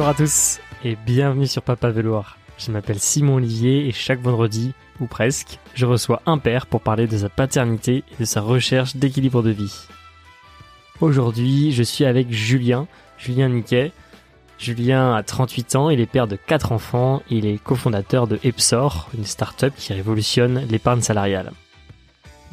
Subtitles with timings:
[0.00, 2.38] Bonjour à tous et bienvenue sur Papa Véloir.
[2.56, 7.06] Je m'appelle Simon Olivier et chaque vendredi, ou presque, je reçois un père pour parler
[7.06, 9.88] de sa paternité et de sa recherche d'équilibre de vie.
[11.02, 12.86] Aujourd'hui, je suis avec Julien,
[13.18, 13.92] Julien Niquet.
[14.58, 19.10] Julien a 38 ans, il est père de 4 enfants, il est cofondateur de Epsor,
[19.12, 21.52] une start-up qui révolutionne l'épargne salariale.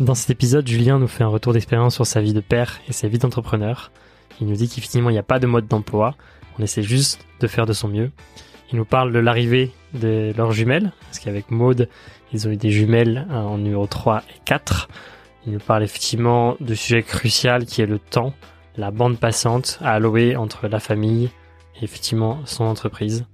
[0.02, 2.91] Dans cet épisode, Julien nous fait un retour d'expérience sur sa vie de père et
[2.91, 3.94] sa vie d'entrepreneur.
[4.41, 6.18] Il nous dit qu'effectivement il n'y a pas de mode d'emploi,
[6.58, 8.12] on essaie juste de faire de son mieux.
[8.72, 11.88] Il nous parle de l'arrivée de leurs jumelles, parce qu'avec Maude,
[12.34, 14.90] ils ont eu des jumelles en numéro 3 et 4.
[15.46, 18.34] Il nous parle effectivement du sujet crucial qui est le temps,
[18.76, 21.30] la bande passante à allouer entre la famille
[21.80, 23.26] et effectivement son entreprise.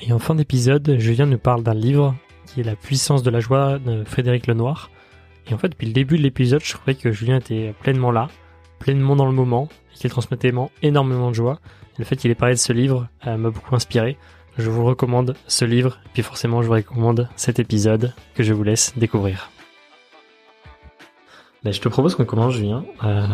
[0.00, 3.38] Et en fin d'épisode, Julien nous parle d'un livre qui est La puissance de la
[3.38, 4.90] joie de Frédéric Lenoir.
[5.48, 8.28] Et en fait, depuis le début de l'épisode, je trouvais que Julien était pleinement là,
[8.78, 10.52] pleinement dans le moment, et qu'il transmettait
[10.82, 11.60] énormément de joie.
[11.98, 14.16] Le fait qu'il ait parlé de ce livre euh, m'a beaucoup inspiré.
[14.58, 18.62] Je vous recommande ce livre, puis forcément je vous recommande cet épisode que je vous
[18.62, 19.50] laisse découvrir.
[21.64, 22.84] Ben, je te propose qu'on commence, Julien.
[23.04, 23.26] Euh,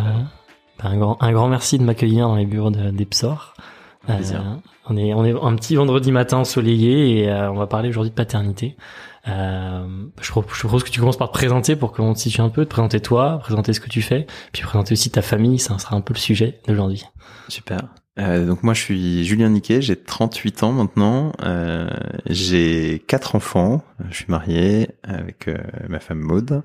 [0.80, 3.54] un, grand, un grand merci de m'accueillir dans les bureaux d'Epsor.
[4.08, 4.20] Euh,
[4.88, 8.10] on est on est un petit vendredi matin ensoleillé et euh, on va parler aujourd'hui
[8.10, 8.76] de paternité.
[9.26, 9.86] Euh,
[10.20, 12.64] je, je propose que tu commences par te présenter pour qu'on te situe un peu,
[12.64, 15.96] te présenter toi, présenter ce que tu fais, puis présenter aussi ta famille, ça sera
[15.96, 17.04] un peu le sujet d'aujourd'hui.
[17.48, 17.80] Super.
[18.18, 21.88] Euh, donc moi je suis Julien Niquet, j'ai 38 ans maintenant, euh,
[22.26, 25.56] j'ai quatre enfants, je suis marié avec euh,
[25.88, 26.62] ma femme Maude,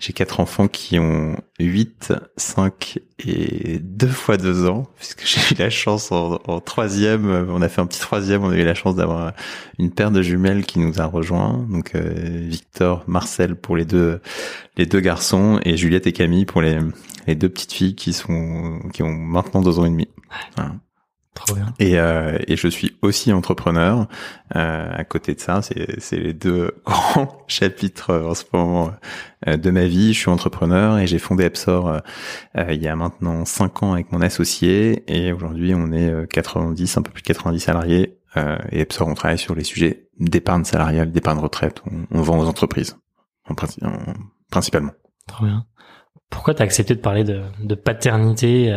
[0.00, 5.58] j'ai quatre enfants qui ont 8, 5 et 2 fois 2 ans, puisque j'ai eu
[5.58, 8.74] la chance en, en, troisième, on a fait un petit troisième, on a eu la
[8.74, 9.34] chance d'avoir
[9.78, 14.20] une paire de jumelles qui nous a rejoint, donc euh, Victor, Marcel pour les deux
[14.78, 16.78] les deux garçons et Juliette et Camille pour les
[17.26, 20.08] les deux petites filles qui sont qui ont maintenant deux ans et demi.
[20.56, 20.72] Voilà.
[21.34, 21.74] Trop bien.
[21.80, 24.06] Et, euh, et je suis aussi entrepreneur.
[24.54, 28.92] Euh, à côté de ça, c'est, les deux grands chapitres euh, en ce moment
[29.48, 30.14] euh, de ma vie.
[30.14, 31.98] Je suis entrepreneur et j'ai fondé Epsor euh,
[32.70, 35.02] il y a maintenant cinq ans avec mon associé.
[35.12, 38.16] Et aujourd'hui, on est 90, un peu plus de 90 salariés.
[38.70, 41.82] et Epsor, on travaille sur les sujets d'épargne salariale, d'épargne retraite.
[41.90, 42.96] On, on vend aux entreprises,
[43.48, 43.54] en,
[44.50, 44.92] principalement.
[45.26, 45.66] Trop bien.
[46.30, 48.72] Pourquoi tu as accepté de parler de, de paternité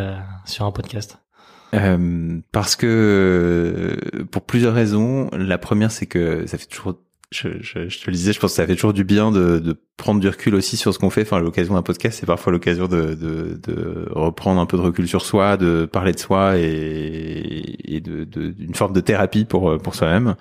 [0.45, 1.19] sur un podcast?
[1.73, 3.97] Euh, parce que
[4.31, 5.29] pour plusieurs raisons.
[5.33, 6.95] La première, c'est que ça fait toujours
[7.31, 10.29] je, te le disais, je pense que ça fait toujours du bien de, prendre du
[10.29, 11.23] recul aussi sur ce qu'on fait.
[11.23, 15.57] Enfin, l'occasion d'un podcast, c'est parfois l'occasion de, reprendre un peu de recul sur soi,
[15.57, 20.35] de parler de soi et, d'une forme de thérapie pour soi-même.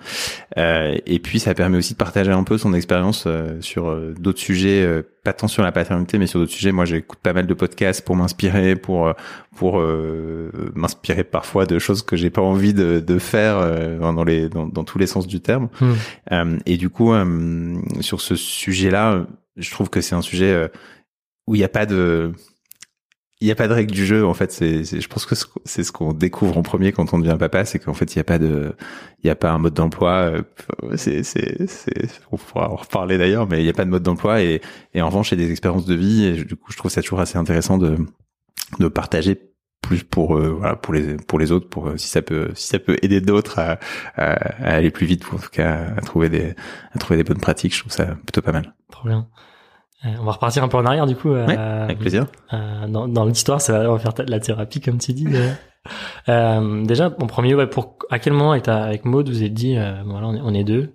[0.57, 4.13] Euh, et puis, ça permet aussi de partager un peu son expérience euh, sur euh,
[4.17, 6.71] d'autres sujets, euh, pas tant sur la paternité, mais sur d'autres sujets.
[6.71, 9.13] Moi, j'écoute pas mal de podcasts pour m'inspirer, pour
[9.55, 9.81] pour
[10.75, 14.83] m'inspirer parfois de choses que j'ai pas envie de, de faire dans les dans, dans,
[14.83, 15.69] tous les sens du terme.
[15.81, 16.57] Hmm.
[16.65, 17.11] et du coup,
[18.01, 19.25] sur ce sujet-là
[19.57, 20.67] je trouve que c'est un sujet euh,
[21.47, 22.31] où il n'y a pas de
[23.39, 25.83] il n'y a pas de règle du jeu en fait c'est je pense que c'est
[25.83, 28.23] ce qu'on découvre en premier quand on devient papa c'est qu'en fait il n'y a
[28.23, 28.73] pas de
[29.23, 30.41] il y a pas un mode d'emploi euh,
[30.95, 34.03] c'est c'est c'est on pourra en reparler d'ailleurs mais il n'y a pas de mode
[34.03, 34.61] d'emploi et
[34.95, 37.01] en revanche il y a des expériences de vie et du coup je trouve ça
[37.01, 37.97] toujours assez intéressant de
[38.79, 39.39] de partager
[39.83, 42.79] plus pour euh, voilà pour les pour les autres pour si ça peut si ça
[42.79, 43.77] peut aider d'autres à,
[44.15, 46.55] à, aller plus vite ou en tout cas à trouver des
[46.91, 48.73] à trouver des bonnes pratiques je trouve ça plutôt pas mal.
[48.91, 49.27] Trop bien
[50.05, 51.31] euh, on va repartir un peu en arrière du coup.
[51.31, 52.27] Euh, avec plaisir.
[52.53, 55.27] Euh, dans, dans l'histoire, ça va on va faire la thérapie comme tu dis.
[56.29, 59.75] euh, déjà, en premier, ouais, pour à quel moment avec, avec Maud vous êtes dit,
[60.05, 60.93] voilà, on est, on est deux,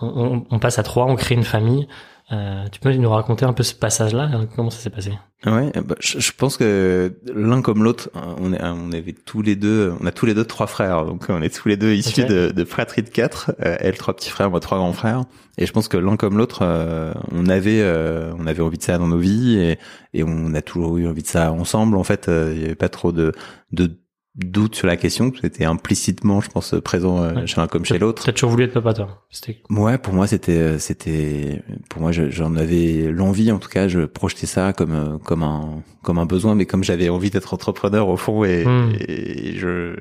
[0.00, 1.88] on, on, passe à trois, on crée une famille.
[2.30, 5.12] Tu peux nous raconter un peu ce passage-là Comment ça s'est passé
[5.46, 9.94] Ouais, bah, je, pense que l'un comme l'autre, on, est, on avait tous les deux,
[10.00, 12.50] on a tous les deux trois frères, donc on est tous les deux issus de,
[12.50, 13.52] de fratrie de quatre.
[13.64, 15.26] Euh, elle trois petits frères, moi trois grands frères.
[15.56, 18.82] Et je pense que l'un comme l'autre, euh, on avait, euh, on avait envie de
[18.82, 19.78] ça dans nos vies et,
[20.12, 21.96] et on a toujours eu envie de ça ensemble.
[21.96, 23.32] En fait, il y avait pas trop de,
[23.70, 23.96] de
[24.38, 25.32] doute sur la question.
[25.40, 28.24] C'était implicitement, je pense, présent euh, chez l'un comme chez l'autre.
[28.24, 29.24] T'as toujours voulu être papa, toi
[29.70, 33.50] Ouais, pour moi, c'était, euh, c'était, pour moi, j'en avais l'envie.
[33.50, 36.84] En tout cas, je projetais ça comme, euh, comme un, comme un besoin, mais comme
[36.84, 38.92] j'avais envie d'être entrepreneur au fond, et, hmm.
[39.00, 39.96] et je,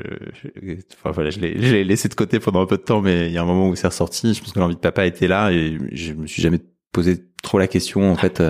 [0.99, 3.37] enfin voilà, je l'ai laissé de côté pendant un peu de temps, mais il y
[3.37, 4.33] a un moment où c'est ressorti.
[4.33, 6.59] Je pense que l'envie de papa était là, et je me suis jamais
[6.91, 8.41] posé trop la question en fait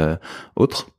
[0.55, 0.89] autre.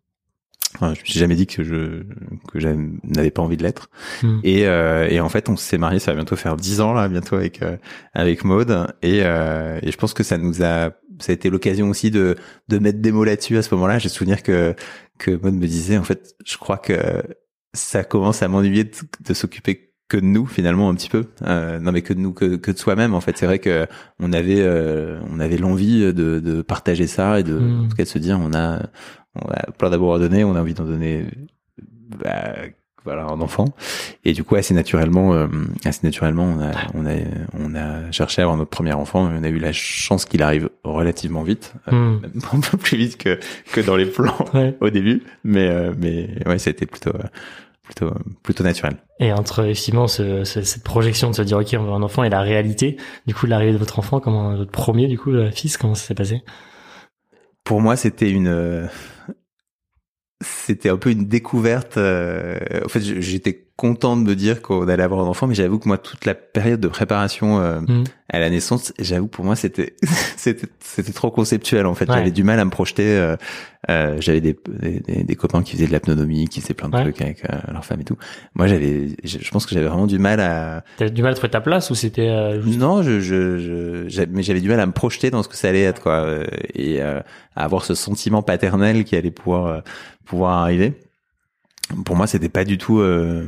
[0.74, 2.04] Enfin, je me suis jamais dit que je
[2.52, 2.68] que je
[3.04, 3.88] n'avais pas envie de l'être.
[4.22, 4.40] Hmm.
[4.44, 7.08] Et, euh, et en fait, on s'est marié, ça va bientôt faire dix ans là,
[7.08, 7.76] bientôt avec euh,
[8.12, 8.86] avec Maude.
[9.02, 12.36] Et, euh, et je pense que ça nous a, ça a été l'occasion aussi de
[12.68, 13.98] de mettre des mots là-dessus à ce moment-là.
[13.98, 14.74] J'ai souvenir que
[15.18, 17.22] que Maude me disait, en fait, je crois que
[17.74, 18.90] ça commence à m'ennuyer de,
[19.26, 22.32] de s'occuper que de nous finalement un petit peu euh, non mais que de nous
[22.32, 23.86] que, que de soi-même en fait c'est vrai que
[24.18, 27.84] on avait euh, on avait l'envie de, de partager ça et de Mm.
[27.84, 28.88] en tout cas de se dire on a
[29.34, 31.24] on a plein d'amour à donner on a envie d'en donner
[32.18, 32.54] bah,
[33.04, 33.64] voilà un enfant.
[34.24, 35.46] Et du coup assez naturellement euh,
[35.84, 37.14] assez naturellement on a on a
[37.58, 40.42] on a cherché à avoir notre premier enfant et on a eu la chance qu'il
[40.42, 42.20] arrive relativement vite euh, Hmm.
[42.52, 43.38] un peu plus vite que
[43.72, 44.76] que dans les plans Ouais.
[44.80, 45.22] au début.
[45.44, 47.22] Mais euh, mais ouais ça a été plutôt euh,
[47.84, 48.96] plutôt plutôt naturel.
[49.20, 52.24] Et entre effectivement ce, ce- cette projection de se dire ok on veut un enfant
[52.24, 52.96] et la réalité,
[53.26, 56.04] du coup l'arrivée de votre enfant, comment votre premier du coup euh, fils, comment ça
[56.08, 56.42] s'est passé?
[57.68, 58.86] Pour moi, c'était une, euh,
[60.40, 61.98] c'était un peu une découverte.
[61.98, 65.78] euh, en fait, j'étais content de me dire qu'on allait avoir un enfant, mais j'avoue
[65.78, 68.02] que moi, toute la période de préparation euh, Hmm.
[68.28, 69.94] à la naissance, j'avoue pour moi, c'était,
[70.36, 71.86] c'était, c'était trop conceptuel.
[71.86, 72.16] En fait, Ouais.
[72.16, 73.06] j'avais du mal à me projeter.
[73.16, 73.36] euh,
[73.88, 77.02] euh, j'avais des, des, des- copains qui faisaient de l'apnonomie, qui faisaient plein de Ouais.
[77.02, 78.16] trucs avec euh, leur femme et tout.
[78.56, 81.50] Moi, j'avais, je pense que j'avais vraiment du mal à, T'as du mal à trouver
[81.52, 82.76] ta place ou c'était euh, juste...
[82.80, 85.68] non, je, je, je, mais j'avais du mal à me projeter dans ce que ça
[85.68, 86.44] allait être, quoi, euh,
[86.74, 87.20] et euh,
[87.54, 89.80] à avoir ce sentiment paternel qui allait pouvoir euh,
[90.26, 90.94] pouvoir arriver.
[92.04, 93.46] Pour moi, c'était pas du tout euh,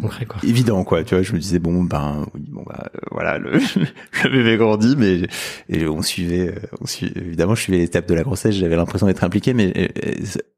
[0.00, 1.04] concret quoi évident, quoi.
[1.04, 3.52] Tu vois, je me disais bon, ben, oui, bon, bah, euh, voilà, le,
[4.24, 5.22] le bébé grandit, mais
[5.68, 8.54] et on suivait, euh, on suivait, évidemment, je suivais l'étape de la grossesse.
[8.54, 10.12] J'avais l'impression d'être impliqué, mais euh, euh,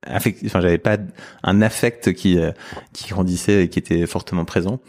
[0.04, 0.98] affect, enfin, j'avais pas
[1.42, 2.38] un affect qui
[2.92, 4.80] qui grandissait et qui était fortement présent.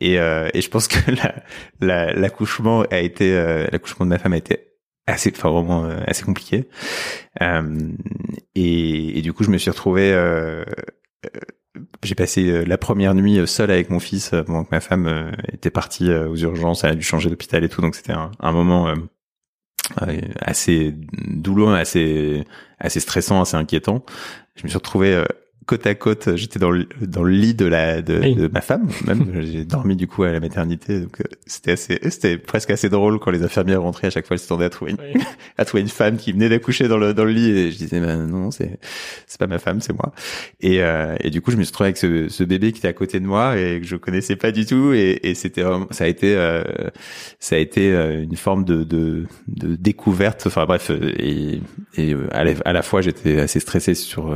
[0.00, 1.34] Et, euh, et je pense que la-
[1.80, 4.58] la- l'accouchement a été, euh, l'accouchement de ma femme a été
[5.06, 6.68] assez, enfin vraiment euh, assez compliqué.
[8.54, 10.12] Et, et du coup, je me suis retrouvé.
[12.02, 14.80] J'ai passé euh, la première nuit euh, seul avec mon fils euh, pendant que ma
[14.80, 18.52] femme était partie aux urgences, elle a dû changer d'hôpital et tout, donc c'était un,
[18.52, 18.92] moment
[20.40, 22.44] assez douloureux, assez
[22.78, 24.04] assez stressant, assez inquiétant.
[24.56, 25.24] Je me suis retrouvé
[25.66, 28.34] côte à côte, j'étais dans le, dans le lit de la de, Oui.
[28.34, 31.98] de ma femme, même j'ai dormi du coup à la maternité, donc euh, c'était assez
[32.10, 34.92] c'était presque assez drôle quand les infirmières rentraient à chaque fois elles s'attendaient à trouver
[34.92, 34.98] une,
[35.58, 37.50] à trouver une femme qui venait d'accoucher dans le dans le lit.
[37.50, 38.78] Et je disais bah, non c'est
[39.26, 40.12] c'est pas ma femme c'est moi.
[40.60, 42.88] Et euh, et du coup je me suis retrouvé avec ce, ce bébé qui était
[42.88, 44.92] à côté de moi et que je connaissais pas du tout.
[44.92, 46.62] Et, et c'était ça a été euh,
[47.38, 50.44] ça a été euh, une forme de de, de découverte.
[50.46, 51.60] Enfin bref euh, et
[51.96, 54.34] et à la, à la fois j'étais assez stressé sur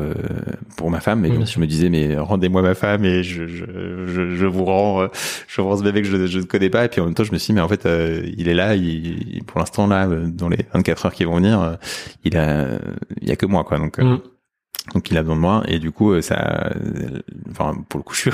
[0.76, 3.22] pour ma femme et Oui, donc bien je me disais mais rendez-moi ma femme et
[3.22, 3.64] je je
[4.06, 5.08] je, je vous rends euh,
[5.48, 6.84] je vous rends ce bébé que je je ne connais pas.
[6.84, 8.54] Et puis en même temps je me suis dit mais en fait euh, il est
[8.54, 11.78] là il, pour l'instant là euh, dans les 24 heures qui vont venir
[12.24, 12.78] il a
[13.20, 13.78] il y a que moi quoi.
[13.78, 14.18] Donc euh, Hmm.
[14.94, 15.62] donc il a besoin de moi.
[15.68, 16.70] Et du coup ça
[17.50, 18.30] enfin pour le coup je suis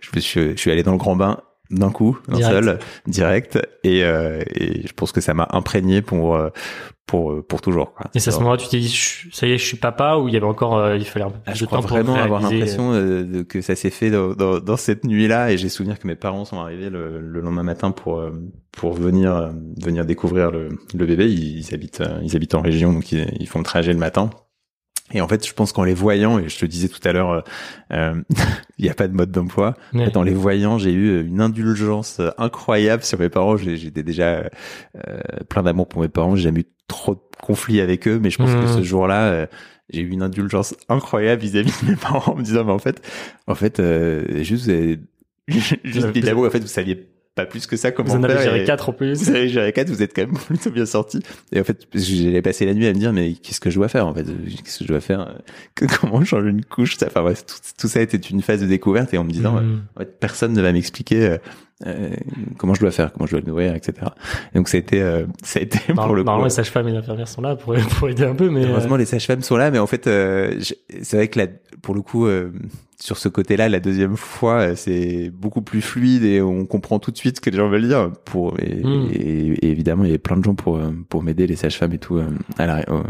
[0.00, 1.40] je suis je suis allé dans le grand bain
[1.70, 3.58] d'un coup d'un seul direct.
[3.84, 6.36] Et euh, et je pense que ça m'a imprégné pour
[7.10, 8.88] pour euh, pour toujours quoi Et c'est à ce moment-là tu t'es dit
[9.32, 11.30] ça y est je suis papa ou il y avait encore euh, il fallait un
[11.30, 13.74] peu plus Ah, je de crois temps pour vraiment avoir réaliser, l'impression euh, que ça
[13.74, 16.88] s'est fait dans, dans, dans cette nuit-là et j'ai souvenir que mes parents sont arrivés
[16.88, 18.22] le, le lendemain matin pour
[18.70, 19.50] pour venir euh,
[19.82, 21.28] venir découvrir le, le bébé.
[21.28, 24.30] Ils, ils habitent ils habitent en région donc ils, ils font le trajet le matin.
[25.12, 27.44] Et en fait, je pense qu'en les voyant, et je te disais tout à l'heure,
[27.92, 28.14] euh,
[28.78, 29.74] il n'y a pas de mode d'emploi.
[29.94, 33.56] En fait, en les voyant, j'ai eu une indulgence incroyable sur mes parents.
[33.56, 34.44] J'étais déjà
[34.96, 36.36] euh, plein d'amour pour mes parents.
[36.36, 39.46] J'ai jamais eu trop de conflits avec eux, mais je pense que ce jour-là, euh,
[39.92, 43.00] j'ai eu une indulgence incroyable vis-à-vis de mes parents en me disant, mais en fait,
[43.46, 44.98] en fait, euh, juste, vous avez
[45.48, 46.46] juste avez- mis de l'amour.
[46.46, 47.06] En fait, vous saviez
[47.36, 49.72] pas plus que ça vous comment en avez géré quatre en plus vous avez géré
[49.72, 51.20] quatre, vous êtes quand même plutôt bien sorti.
[51.52, 53.88] Et en fait, j'ai passé la nuit à me dire, mais qu'est-ce que je dois
[53.88, 54.24] faire en fait?
[54.24, 55.36] Qu'est-ce que je dois faire?
[56.00, 56.96] Comment changer une couche?
[57.04, 59.80] Enfin bref, tout, tout ça était une phase de découverte et en me disant, Hmm.
[59.96, 61.36] en fait, personne ne va m'expliquer
[61.86, 62.10] euh,
[62.58, 63.94] comment je dois faire, comment je dois le nourrir, etc.
[64.54, 66.26] Et donc ça a été, euh, ça a été pour le coup.
[66.26, 68.64] Normalement, les sages-femmes et les infirmières sont là pour, pour aider un peu, mais.
[68.66, 70.60] Heureusement, euh, les sages-femmes sont là, mais en fait, euh,
[71.02, 71.46] c'est vrai que là,
[71.82, 72.50] pour le coup, euh,
[73.00, 77.16] sur ce côté-là, la deuxième fois, c'est beaucoup plus fluide et on comprend tout de
[77.16, 78.10] suite ce que les gens veulent dire.
[78.26, 79.08] Pour et, Mm.
[79.12, 81.98] et- et évidemment, il y avait plein de gens pour pour m'aider, les sages-femmes et
[81.98, 82.26] tout, euh,
[82.58, 83.02] à la- au,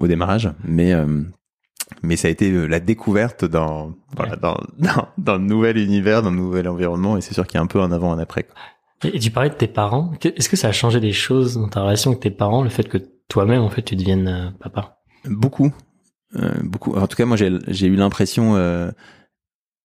[0.00, 0.50] au démarrage.
[0.64, 1.06] Mais euh,
[2.02, 4.38] mais ça a été euh, la découverte dans voilà Ouais.
[4.40, 7.16] dans, dans dans nouvel univers, dans un nouvel environnement.
[7.16, 8.44] Et c'est sûr qu'il y a un peu un avant, un après.
[8.44, 8.54] quoi.
[9.04, 10.12] Et, et tu parlais de tes parents.
[10.22, 12.88] Est-ce que ça a changé des choses dans ta relation avec tes parents, le fait
[12.88, 14.98] que toi-même, en fait, tu deviennes euh, papa?
[15.24, 15.72] Beaucoup,
[16.36, 16.94] Euh, beaucoup.
[16.96, 18.90] En tout cas, moi, j'ai j'ai eu l'impression, euh,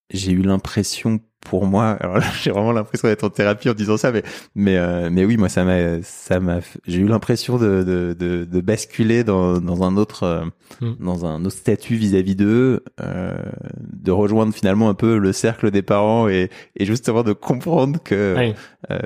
[0.10, 1.98] j'ai eu l'impression pour moi.
[2.00, 4.24] Alors là, j'ai vraiment l'impression d'être en thérapie en disant ça, mais
[4.56, 6.60] mais euh, mais oui, moi, ça m'a ça m'a.
[6.88, 10.46] J'ai eu l'impression de, de de de basculer dans dans un autre euh,
[10.82, 10.94] Mm.
[11.02, 13.36] dans un autre statut vis-à-vis d'eux, euh,
[13.80, 18.36] de rejoindre finalement un peu le cercle des parents et et justement de comprendre que
[18.36, 18.56] Ouais.
[18.90, 18.98] euh,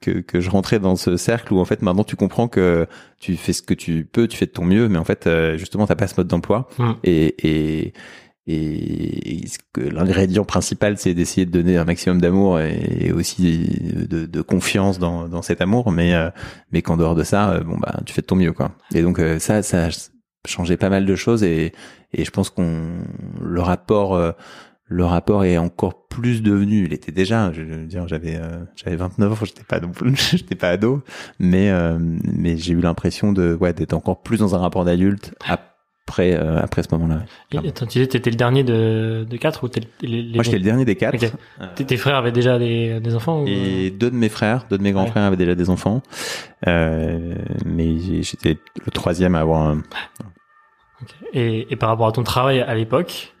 [0.00, 2.86] que, que je rentrais dans ce cercle où en fait maintenant tu comprends que
[3.20, 5.56] tu fais ce que tu peux, tu fais de ton mieux, mais en fait euh,
[5.56, 6.90] justement t'as pas ce mode d'emploi Mm.
[7.04, 7.34] et,
[7.84, 7.92] et
[8.46, 9.44] et,
[9.76, 13.68] l'ingrédient principal c'est d'essayer de donner un maximum d'amour et, aussi
[14.08, 15.92] de, de, confiance dans, dans cet amour.
[15.92, 16.30] Mais euh,
[16.72, 18.72] mais qu'en dehors de ça bon bah tu fais de ton mieux quoi.
[18.94, 19.90] Et donc euh, ça ça a
[20.46, 21.72] changé pas mal de choses et
[22.12, 23.04] et je pense qu'on
[23.40, 24.32] le rapport euh,
[24.86, 26.84] le rapport est encore plus devenu.
[26.84, 28.38] Il était déjà je veux dire j'avais
[28.74, 29.80] j'avais 29 ans j'étais pas
[30.14, 31.02] j'étais pas ado.
[31.38, 35.32] Mais mais j'ai eu l'impression de ouais d'être encore plus dans un rapport d'adulte
[36.08, 37.22] après, euh, après ce moment-là.
[37.48, 40.84] Tu disais, t'étais le dernier de, de quatre ou t'es les, Moi, j'étais le dernier
[40.84, 41.24] des quatre.
[41.60, 44.82] Euh, tes frères avaient déjà des, des enfants Et deux de mes frères, deux de
[44.82, 46.02] mes grands frères avaient déjà des enfants.
[46.66, 49.82] Euh, mais j'étais le troisième à avoir un.
[51.32, 53.32] Et, et par rapport à ton travail à l'époque,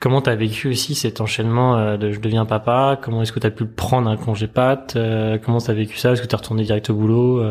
[0.00, 2.98] comment t'as vécu aussi cet enchaînement euh, de je deviens papa?
[3.00, 4.94] Comment est-ce que t'as pu prendre un congé pâte?
[4.96, 6.12] Euh, Comment t'as vécu ça?
[6.12, 7.42] Est-ce que t'es retourné direct au boulot?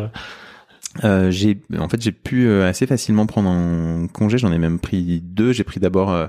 [1.04, 4.38] Euh, j'ai en fait j'ai pu euh, assez facilement prendre un congé.
[4.38, 5.52] J'en ai même pris deux.
[5.52, 6.28] J'ai pris d'abord euh,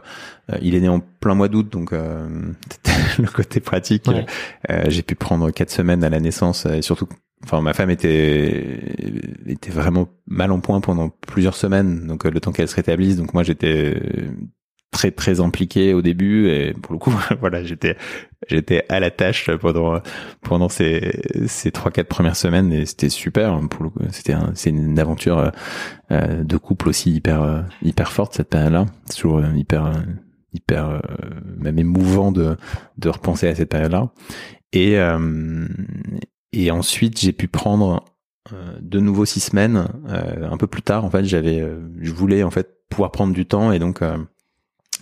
[0.60, 1.92] il est né en plein mois d'août donc
[3.18, 4.08] le côté pratique.
[4.88, 7.08] J'ai pu prendre quatre semaines à la naissance et surtout
[7.44, 8.80] enfin ma femme était
[9.46, 12.06] était vraiment mal en point pendant plusieurs semaines.
[12.06, 14.00] Donc le temps qu'elle se rétablisse donc moi j'étais
[14.90, 17.96] très très impliqué au début et pour le coup voilà j'étais
[18.48, 20.00] j'étais à la tâche pendant
[20.40, 23.60] pendant ces ces trois quatre premières semaines et c'était super.
[23.68, 25.52] Pour le c'était c'est une aventure
[26.10, 29.92] euh, de couple aussi hyper euh, hyper forte cette période là toujours euh, hyper
[30.54, 31.02] hyper
[31.58, 32.56] même émouvant de
[32.96, 34.10] de repenser à cette période là
[34.72, 34.96] et
[36.52, 38.04] et ensuite j'ai pu prendre
[38.80, 41.04] de nouveau six semaines un peu plus tard.
[41.04, 41.62] En fait j'avais
[42.00, 44.02] je voulais en fait pouvoir prendre du temps et donc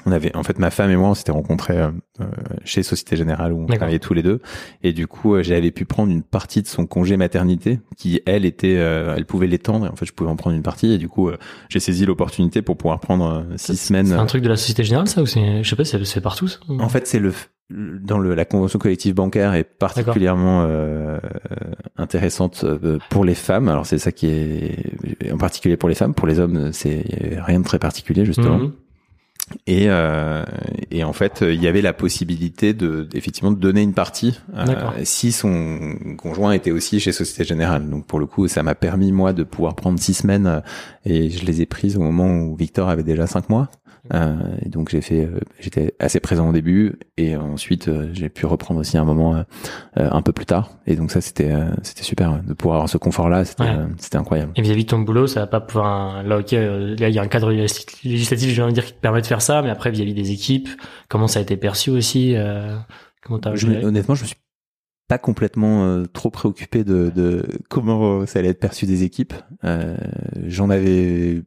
[0.04, 1.90] on avait en fait ma femme et moi on s'était rencontrés euh,
[2.20, 2.24] euh,
[2.64, 4.40] chez Société Générale où on travaillait tous les deux
[4.82, 8.44] et du coup euh, j'avais pu prendre une partie de son congé maternité qui elle
[8.44, 11.08] était elle pouvait l'étendre et en fait je pouvais en prendre une partie et du
[11.08, 11.30] coup
[11.68, 14.06] j'ai saisi l'opportunité pour pouvoir prendre six semaines.
[14.06, 16.48] C'est un truc de la Société Générale ça ou c'est je sais pas c'est partout
[16.48, 17.32] ça En fait c'est le
[17.68, 21.18] dans le, la convention collective bancaire est particulièrement euh,
[21.96, 22.64] intéressante
[23.10, 23.68] pour les femmes.
[23.68, 26.14] Alors c'est ça qui est en particulier pour les femmes.
[26.14, 27.04] Pour les hommes, c'est
[27.38, 28.58] rien de très particulier justement.
[28.58, 28.72] Mhm.
[29.66, 30.44] Et, euh,
[30.90, 34.90] et en fait, il y avait la possibilité de effectivement de donner une partie euh,
[35.04, 37.88] si son conjoint était aussi chez Société Générale.
[37.88, 40.60] Donc pour le coup, ça m'a permis moi de pouvoir prendre six semaines euh,
[41.04, 43.68] et je les ai prises au moment où Victor avait déjà cinq mois.
[44.14, 48.28] Euh, et donc j'ai fait, euh, j'étais assez présent au début et ensuite euh, j'ai
[48.28, 49.44] pu reprendre aussi un moment
[49.96, 50.70] un peu plus tard.
[50.86, 53.64] Et donc ça c'était c'était super de pouvoir avoir ce confort là, c'était
[53.98, 54.52] c'était incroyable.
[54.56, 57.22] Et vis-à-vis de ton boulot, ça va pas pouvoir là ok, là il y a
[57.22, 59.90] un cadre législatif, je viens de dire qui te permet de faire ça, mais après
[59.90, 60.68] vis-à-vis des équipes,
[61.08, 62.34] comment ça a été perçu aussi
[63.22, 64.36] Comment t'as Honnêtement, je me suis
[65.08, 69.34] pas complètement trop préoccupé de, de, comment ça allait être perçu des équipes.
[69.64, 69.96] Euh,
[70.46, 71.42] J'en avais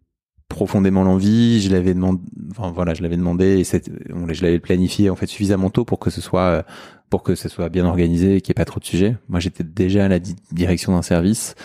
[0.49, 1.61] profondément l'envie.
[1.61, 2.19] Je l'avais demandé,
[2.51, 6.09] enfin voilà, je l'avais demandé et je l'avais planifié en fait suffisamment tôt pour que
[6.09, 6.65] ce soit
[7.09, 9.17] pour que ce soit bien organisé et qu'il n'y ait pas trop de sujets.
[9.29, 10.19] Moi, j'étais déjà à la
[10.51, 11.55] direction d'un service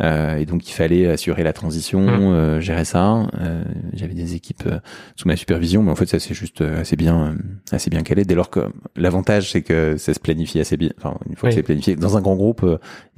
[0.00, 2.20] euh, et donc il fallait assurer la transition, mmh.
[2.20, 3.26] euh, gérer ça.
[3.40, 4.78] Euh, J'avais des équipes euh,
[5.16, 7.36] sous ma supervision, mais en fait ça c'est juste euh, assez bien,
[7.72, 8.24] assez bien calé.
[8.24, 8.60] Dès lors que
[8.96, 10.90] l'avantage c'est que ça se planifie assez bien.
[10.98, 12.64] Enfin, une fois que c'est planifié dans un grand groupe,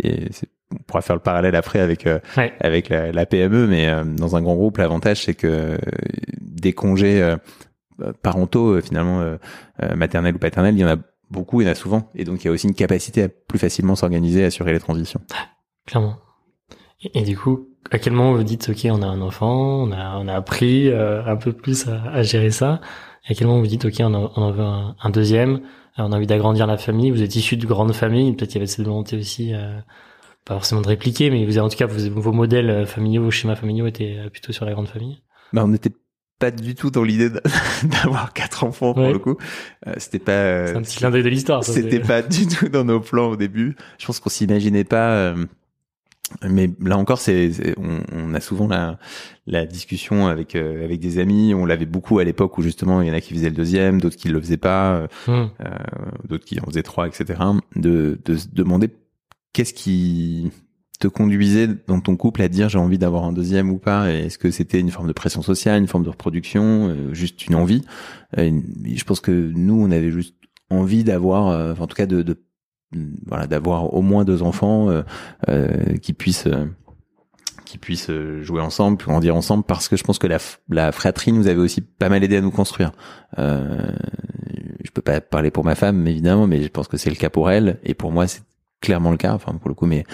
[0.02, 2.18] et c'est on pourra faire le parallèle après avec euh,
[2.60, 5.78] avec la, la, PME, mais euh, dans un grand groupe, l'avantage c'est que
[6.40, 7.36] des congés euh,
[8.22, 9.36] parentaux finalement
[9.94, 10.96] maternels ou paternels, il y en a
[11.30, 13.28] beaucoup, il y en a souvent, et donc il y a aussi une capacité à
[13.28, 15.20] plus facilement s'organiser, assurer les transitions.
[15.86, 16.16] Clairement.
[17.12, 20.16] Et, du coup, à quel moment vous dites ok, on a un enfant, on a
[20.18, 22.80] on a appris un peu plus à, à, gérer ça.
[23.28, 25.60] Et à quel moment vous dites ok, on, en veut un, un deuxième,
[25.96, 27.10] on a envie d'agrandir la famille.
[27.10, 29.52] Vous êtes issu de grandes familles, peut-être qu'il y avait cette volonté aussi
[30.44, 33.56] pas forcément de répliquer, mais vous, en tout cas, vos modèles euh, familiaux, vos schémas
[33.56, 35.22] familiaux étaient euh, plutôt sur la grande famille.
[35.52, 35.92] Bah, on n'était
[36.38, 37.30] pas du tout dans l'idée
[37.84, 39.36] d'avoir quatre enfants pour le coup.
[39.86, 40.66] Euh, c'était pas.
[40.66, 41.64] C'est un petit clin d'œil de l'histoire.
[41.64, 43.76] C'était pas du tout dans nos plans au début.
[43.98, 45.34] Je pense qu'on s'imaginait pas.
[46.42, 48.98] mais là encore, c'est on, on, a souvent la,
[49.46, 51.54] la discussion avec avec des amis.
[51.54, 54.00] On l'avait beaucoup à l'époque où justement il y en a qui faisaient le deuxième,
[54.00, 55.50] d'autres qui le faisaient pas, hum.
[56.28, 57.38] d'autres qui en faisaient trois, etc.
[57.76, 58.90] De de se demander
[59.54, 60.50] qu'est-ce qui
[61.00, 64.12] te conduisait dans ton couple à dire j'ai envie d'avoir un deuxième ou pas?
[64.12, 67.54] Est-ce que c'était une forme de pression sociale, une forme de reproduction, euh, juste une
[67.54, 67.82] envie?
[68.36, 70.34] Je pense que nous, on avait juste
[70.68, 72.38] envie d'avoir, euh, en tout cas de, de
[73.26, 74.88] voilà, d'avoir au moins deux enfants
[75.48, 76.48] euh, qui puissent
[77.64, 78.10] qui puissent
[78.42, 81.80] jouer ensemble, grandir ensemble, parce que je pense que la, la fratrie nous avait aussi
[81.80, 82.92] pas mal aidé à nous construire.
[83.38, 83.90] Euh,
[84.84, 87.30] je peux pas parler pour ma femme, évidemment, mais je pense que c'est le cas
[87.30, 88.26] pour elle, et pour moi,
[88.84, 89.32] clairement le cas.
[89.32, 90.04] Enfin, pour le coup, mes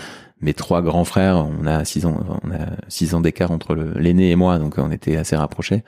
[0.43, 4.31] mes trois grands frères, on a six ans, on a six ans d'écart entre l'aîné
[4.31, 5.83] et moi, donc on était assez rapprochés.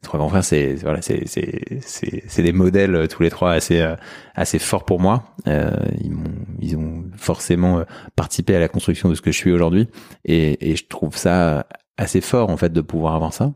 [0.00, 3.52] trois grands frères, c'est voilà, c'est c'est c'est c'est des modèles euh, tous les trois
[3.52, 3.96] assez euh,
[4.34, 5.34] assez forts pour moi.
[5.48, 7.82] Euh, ils m'ont ils ont forcément
[8.14, 9.88] participé à la construction de ce que je suis aujourd'hui,
[10.24, 13.52] et et je trouve ça assez fort en fait de pouvoir avoir ça.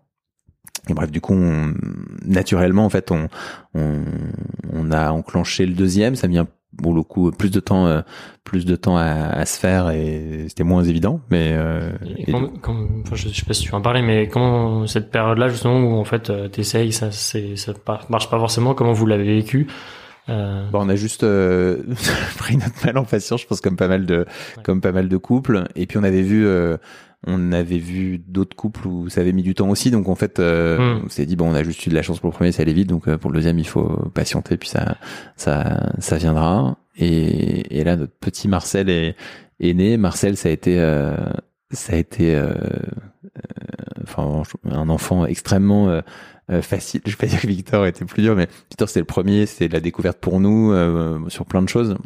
[0.90, 1.34] Et bref, du coup,
[2.26, 3.28] naturellement, en fait, on,
[3.74, 4.04] on,
[4.70, 6.14] on a enclenché le deuxième.
[6.14, 8.02] Ça vient bon le coup plus de temps euh,
[8.44, 11.90] plus de temps à, à, se faire et c'était moins évident mais euh,
[13.12, 15.98] je, sais pas si tu vas en parler mais comment cette période là justement où
[15.98, 17.72] en fait euh, t'essayes ça c'est ça
[18.08, 19.68] marche pas forcément comment vous l'avez vécu
[20.28, 20.70] euh...
[20.70, 21.82] Bon, on a juste euh,
[22.38, 24.24] pris notre mal en patience, je pense comme pas mal de
[24.62, 25.64] comme pas mal de couples.
[25.76, 26.76] Et puis on avait vu euh,
[27.26, 30.38] on avait vu d'autres couples où ça avait mis du temps aussi, donc en fait,
[30.38, 31.02] euh, hmm.
[31.06, 32.62] on s'est dit bon, on a juste eu de la chance pour le premier, ça
[32.62, 34.96] allait vite, donc euh, pour le deuxième, il faut patienter, puis ça,
[35.36, 36.76] ça, ça viendra.
[36.96, 39.16] Et, et là, notre petit Marcel est,
[39.60, 39.96] est né.
[39.96, 41.16] Marcel, ça a été, euh,
[41.70, 42.40] ça a été,
[44.02, 46.00] enfin, un enfant extrêmement
[46.60, 47.00] facile.
[47.04, 49.68] Je vais pas dire que Victor était plus dur, mais Victor c'était le premier, c'était
[49.68, 50.72] la découverte pour nous
[51.30, 51.96] sur plein de choses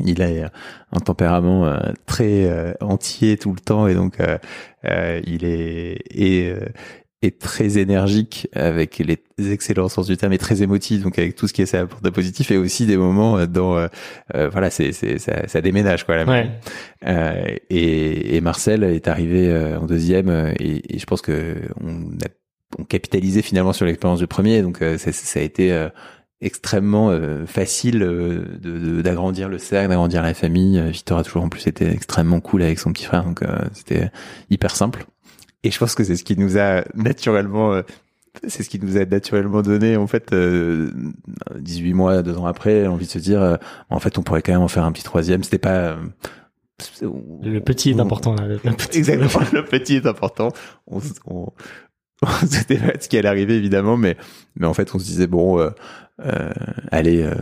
[0.00, 0.50] il a
[0.92, 6.54] un tempérament euh, très euh, entier tout le temps et donc euh, il est et,
[7.22, 9.18] est très énergique avec les
[9.50, 12.10] excellents sens du terme et très émotif donc avec tout ce qui est ça de
[12.10, 13.88] positif et aussi des moments dans
[14.34, 16.50] voilà c'est c'est ça, ça, déménage quoi ouais.
[17.70, 20.28] et, et Marcel est arrivé en deuxième
[20.60, 22.28] et, et, je pense que on a
[22.78, 25.88] on capitalisé finalement sur l'expérience du premier donc ça, ça a été
[26.44, 30.78] extrêmement euh, facile euh, d'agrandir le cercle, d'agrandir la famille.
[30.78, 34.10] Euh, Victor a toujours en plus été extrêmement cool avec son petit frère, donc c'était
[34.50, 35.06] hyper simple.
[35.62, 37.80] Et je pense que c'est ce qui nous a naturellement,
[38.46, 43.06] c'est ce qui nous a naturellement donné en fait 18 mois, deux ans après, envie
[43.06, 43.58] de se dire,
[43.88, 45.42] en fait, on pourrait quand même en faire un petit troisième.
[45.42, 45.96] C'était pas
[47.42, 48.34] le petit est important.
[48.34, 48.98] Là, le petit.
[48.98, 50.52] Exactement, le petit est important.
[50.86, 51.46] On, on,
[52.48, 54.16] c'était pas ce qui allait arriver évidemment, mais
[54.56, 55.70] mais en fait on se disait bon, euh, euh,
[56.90, 57.34] allez, euh,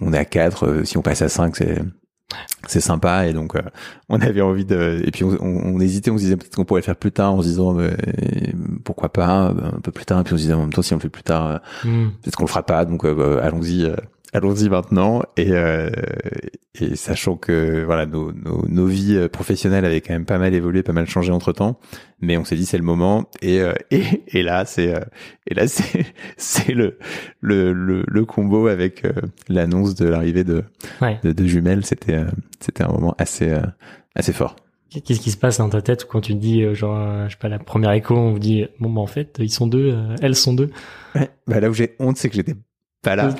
[0.00, 1.82] on est à 4, euh, si on passe à 5, c'est
[2.66, 3.26] c'est sympa.
[3.26, 3.54] Et donc
[4.08, 6.80] on avait envie de et puis on, on, hésitait on se disait peut-être qu'on pourrait
[6.80, 7.94] le faire plus tard en se disant mais,
[8.84, 10.20] pourquoi pas un peu plus tard.
[10.20, 12.08] Et puis on se disait en même temps si on le fait plus tard hmm.
[12.22, 12.86] peut-être qu'on le fera pas.
[12.86, 13.86] Donc allons-y
[14.32, 15.90] allons-y maintenant et, euh,
[16.80, 20.82] et sachant que voilà nos, nos, nos, vies professionnelles avaient quand même pas mal évolué,
[20.82, 21.78] pas mal changé entre temps,
[22.20, 25.00] mais on s'est dit c'est le moment et euh, et, et là c'est euh,
[25.46, 26.06] et là c'est
[26.38, 26.98] c'est le,
[27.40, 29.12] le le le combo avec euh,
[29.48, 30.64] l'annonce de l'arrivée de,
[31.22, 32.20] de, de jumelles, c'était
[32.60, 33.54] c'était un moment assez
[34.14, 34.56] assez fort.
[34.90, 37.48] Qu'est-ce qui se passe dans ta tête quand tu te dis genre je sais pas
[37.48, 40.54] la première écho on vous dit bon bah en fait ils sont deux elles sont
[40.54, 40.70] deux?
[41.14, 42.54] Ouais, bah là où j'ai honte c'est que j'étais
[43.02, 43.34] pas là.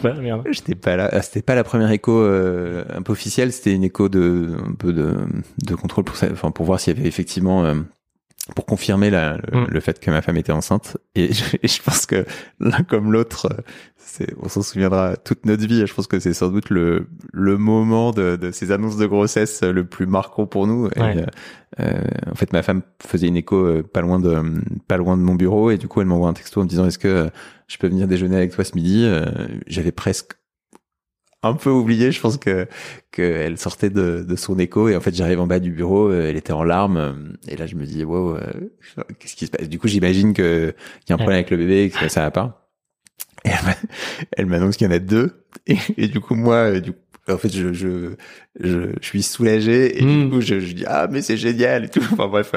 [0.51, 1.09] J'étais pas là.
[1.13, 3.53] Ah, c'était pas la première écho euh, un peu officielle.
[3.53, 5.17] C'était une écho de un peu de,
[5.65, 7.75] de contrôle pour enfin pour voir s'il y avait effectivement euh,
[8.57, 9.67] pour confirmer la, mm.
[9.69, 10.97] le, fait que ma femme était enceinte.
[11.15, 12.25] Et je, et je pense que
[12.61, 13.49] l'un comme l'autre,
[14.43, 15.87] on s'en souviendra toute notre vie.
[15.87, 19.63] Je pense que c'est sans doute le, le moment de, de, ces annonces de grossesse
[19.63, 20.87] le plus marquant pour nous.
[20.97, 21.27] Euh,
[21.81, 24.43] euh, en fait, ma femme faisait une écho euh, pas loin de
[24.89, 26.87] pas loin de mon bureau et du coup, elle m'envoie un texto en me disant
[26.87, 27.31] est-ce que
[27.73, 29.09] je peux venir déjeuner avec toi ce midi
[29.67, 30.33] J'avais presque
[31.43, 32.13] un peu oublié.
[32.13, 32.69] Je pense que
[33.11, 36.37] qu'elle sortait de, de son écho et en fait j'arrive en bas du bureau, elle
[36.37, 38.37] était en larmes et là je me dis wow,
[39.19, 39.69] qu'est-ce qui se passe?
[39.69, 42.31] Du coup j'imagine que qu'il y a un problème avec le bébé, que ça va
[42.31, 42.63] pas.
[43.45, 43.51] Et
[44.33, 45.45] elle m'annonce qu'il y en a deux.
[45.67, 48.17] Et, et, du coup, moi, du coup, en fait, je, je,
[48.61, 50.31] je, je suis soulagé et du hmm.
[50.31, 52.03] coup, je, je dis ah mais c'est génial et tout.
[52.13, 52.53] Enfin bref,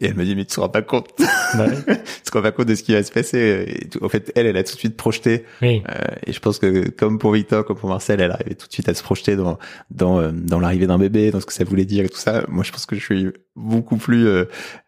[0.00, 1.08] et elle me dit mais tu te rends pas compte,
[1.54, 3.64] bah tu te rends pas compte de ce qui va se passer.
[3.68, 4.04] Et tout.
[4.04, 5.44] En fait, elle, elle a tout de suite projeté.
[5.62, 5.82] Oui.
[5.88, 5.94] Euh,
[6.26, 8.88] et je pense que comme pour Victor, comme pour Marcel, elle arrivait tout de suite
[8.88, 9.58] à se projeter dans
[9.90, 12.44] dans euh, dans l'arrivée d'un bébé, dans ce que ça voulait dire et tout ça.
[12.48, 14.44] Moi, je pense que je suis beaucoup plus euh,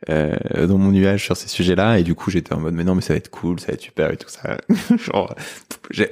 [0.09, 2.95] euh, dans mon nuage sur ces sujets-là et du coup j'étais en mode mais non
[2.95, 4.59] mais ça va être cool ça va être super et tout ça
[5.05, 5.35] genre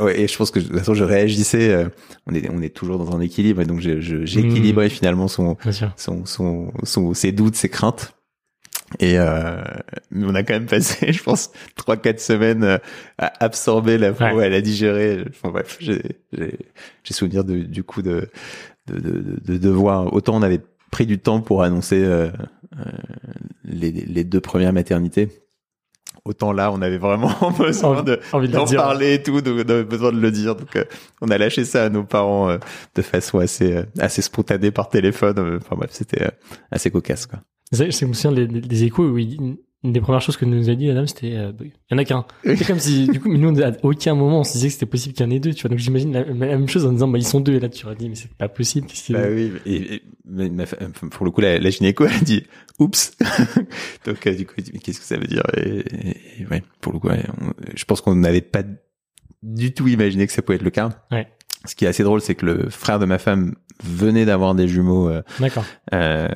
[0.00, 1.88] ouais, et je pense que de toute façon je réagissais euh,
[2.26, 3.80] on est on est toujours dans un équilibre et donc
[4.28, 4.90] j'équilibrais mmh.
[4.90, 5.56] finalement son,
[5.96, 8.14] son, son son ses doutes ses craintes
[9.00, 9.62] et euh,
[10.14, 12.80] on a quand même passé, je pense, trois quatre semaines
[13.18, 14.46] à absorber la ouais.
[14.46, 15.24] à la digérer.
[15.28, 16.00] Enfin bref, j'ai
[16.32, 18.30] j'ai souvenir de, du coup de
[18.86, 22.28] de, de de de voir autant on avait pris du temps pour annoncer euh,
[22.78, 22.84] euh,
[23.64, 25.28] les, les, deux premières maternités.
[26.28, 30.12] Autant là, on avait vraiment besoin de d'en parler et tout, donc on avait besoin
[30.12, 30.54] de le dire.
[30.54, 30.84] Donc, euh,
[31.20, 32.56] on a lâché ça à nos parents
[32.94, 35.58] de façon assez assez spontanée par téléphone.
[35.58, 36.30] Enfin bref, c'était
[36.70, 37.40] assez cocasse quoi.
[37.72, 39.18] Je me souviens des, échos où
[39.84, 41.98] une des premières choses que nous a dit Adam, c'était euh, bah, il y en
[41.98, 42.24] a qu'un.
[42.44, 44.86] C'est comme si du coup, mais nous à aucun moment on se disait que c'était
[44.86, 45.54] possible qu'il y en ait deux.
[45.54, 47.60] Tu vois, donc j'imagine la, la même chose en disant bah ils sont deux et
[47.60, 48.88] là tu aurais dit mais c'est pas possible.
[49.10, 50.76] A Bah oui, et, et- mais ma fa-
[51.10, 52.44] pour le coup, la, la gynéco a dit
[52.80, 53.16] oups.
[54.04, 55.42] Donc euh, du coup, elle dit, mais qu'est-ce que ça veut dire?
[55.56, 58.62] Et, et- et ouais, pour le coup, ouais, on- je pense qu'on n'avait pas
[59.42, 60.90] du tout imaginé que ça pouvait être le cas.
[61.12, 61.28] Ouais.
[61.64, 64.66] Ce qui est assez drôle, c'est que le frère de ma femme venait d'avoir des
[64.68, 65.22] jumeaux euh,
[65.94, 66.28] euh,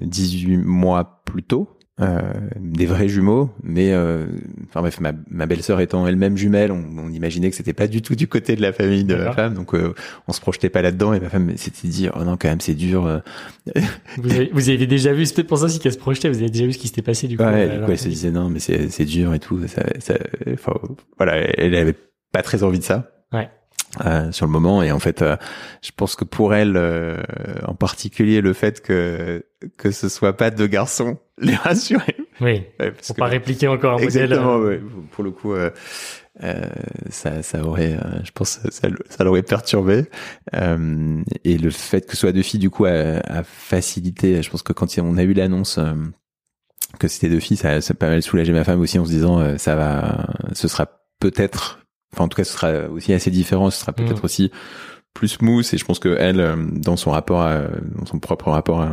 [0.00, 1.78] 18 mois plus tôt.
[2.00, 4.26] Euh, des vrais jumeaux, mais euh,
[4.66, 8.00] enfin bref, ma, ma belle-sœur étant elle-même jumelle, on, on imaginait que c'était pas du
[8.00, 9.94] tout du côté de la famille de ma femme, donc euh,
[10.26, 11.12] on se projetait pas là-dedans.
[11.12, 13.20] Et ma femme s'était dit, oh non, quand même, c'est dur.
[14.16, 16.30] Vous avez, vous avez déjà vu, c'est peut-être pour ça aussi qu'elle se projetait.
[16.30, 17.44] Vous avez déjà vu ce qui s'était passé du coup.
[17.44, 19.60] Ouais, euh, du alors coup, elle se disait non, mais c'est dur et tout.
[19.68, 20.14] Ça, ça,
[21.18, 21.94] voilà, elle avait
[22.32, 23.10] pas très envie de ça.
[23.34, 23.50] Ouais.
[24.06, 25.36] Euh, sur le moment et en fait euh,
[25.82, 27.18] je pense que pour elle euh,
[27.66, 29.44] en particulier le fait que
[29.76, 32.64] que ce soit pas deux garçons les rassurait Oui.
[32.80, 34.06] Ouais, parce Pour que- pas répliquer encore un modèle.
[34.22, 34.80] Exactement, euh, ouais.
[35.10, 35.68] Pour le coup, euh,
[36.42, 36.62] euh,
[37.10, 40.06] ça, ça aurait, je pense, ça, ça l'aurait perturbé.
[40.54, 42.90] Euh, et le fait que ce soit deux filles, du coup, a,
[43.26, 44.42] a facilité.
[44.42, 45.78] Je pense que quand on a eu l'annonce
[46.98, 49.10] que c'était deux filles, ça, ça a pas mal soulagé ma femme aussi en se
[49.10, 50.86] disant, ça va, ce sera
[51.20, 51.80] peut-être,
[52.14, 53.70] enfin en tout cas, ce sera aussi assez différent.
[53.70, 54.24] Ce sera peut-être Mm.
[54.24, 54.50] aussi
[55.14, 55.66] plus smooth.
[55.72, 57.62] Et je pense que elle, euh, dans son rapport, à,
[57.96, 58.92] dans son propre rapport à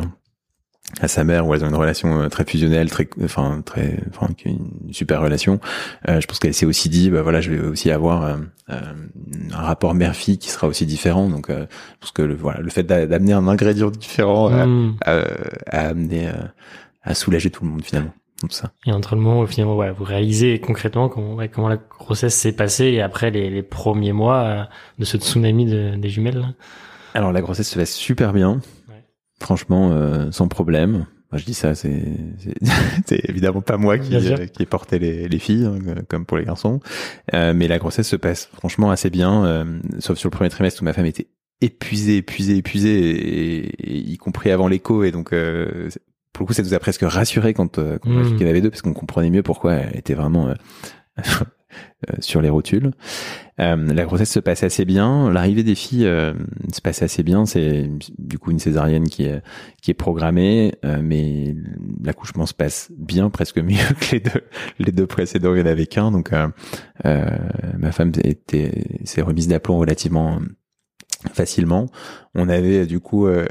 [1.00, 4.26] à sa mère où elles ont une relation euh, très fusionnelle très enfin très enfin
[4.44, 5.60] une super relation
[6.08, 8.36] euh, je pense qu'elle s'est aussi dit bah voilà je vais aussi avoir euh,
[8.70, 8.80] euh,
[9.52, 11.66] un rapport mère fille qui sera aussi différent donc euh,
[12.00, 14.66] pense que le, voilà le fait d'a- d'amener un ingrédient différent a,
[15.08, 15.20] a,
[15.66, 16.32] a amené euh,
[17.04, 18.12] à soulager tout le monde finalement
[18.48, 21.76] ça Et entre le moment où finalement ouais, vous réalisez concrètement comment, ouais, comment la
[21.76, 24.62] grossesse s'est passée et après les, les premiers mois euh,
[24.98, 26.38] de ce tsunami de- des jumelles.
[26.38, 26.52] là.
[27.14, 29.04] alors la grossesse se passe super bien Ouais.
[29.40, 31.74] franchement euh, sans problème moi, je dis ça,
[33.06, 36.36] c'est évidemment pas moi qui, euh, qui ai porté les, les filles, hein, comme pour
[36.36, 36.80] les garçons.
[37.34, 40.82] Euh, mais la grossesse se passe franchement assez bien, euh, sauf sur le premier trimestre
[40.82, 41.28] où ma femme était
[41.60, 45.04] épuisée, épuisée, épuisée, et, et y compris avant l'écho.
[45.04, 45.88] Et donc, euh,
[46.40, 48.22] pour le coup, ça nous a presque rassuré quand, euh, quand on a Mm.
[48.22, 50.54] vu qu'il y en avait deux, parce qu'on comprenait mieux pourquoi elle était vraiment euh,
[51.20, 52.92] euh, sur les rotules.
[53.60, 55.30] Euh, la grossesse se passe assez bien.
[55.30, 56.32] L'arrivée des filles euh,
[56.72, 57.44] se passe assez bien.
[57.44, 59.42] C'est du coup une césarienne qui est
[59.82, 61.54] qui est programmée, euh, mais
[62.02, 64.42] l'accouchement se passe bien, presque mieux que les deux
[64.78, 65.52] les deux précédents.
[65.54, 66.32] Il n'y en avait qu'un, donc
[67.04, 70.40] ma femme était s'est remise d'aplomb relativement
[71.34, 71.84] facilement.
[72.34, 73.44] On avait du coup euh,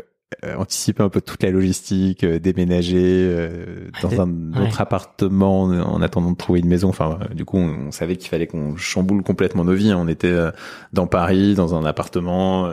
[0.45, 4.19] euh, anticipé un peu toute la logistique, euh, déménager euh, dans Ouais.
[4.19, 6.89] un autre appartement en attendant de trouver une maison.
[6.89, 9.93] Enfin, du coup, on, on savait qu'il fallait qu'on chamboule complètement nos vies.
[9.93, 10.51] On était euh,
[10.93, 12.69] dans Paris, dans un appartement,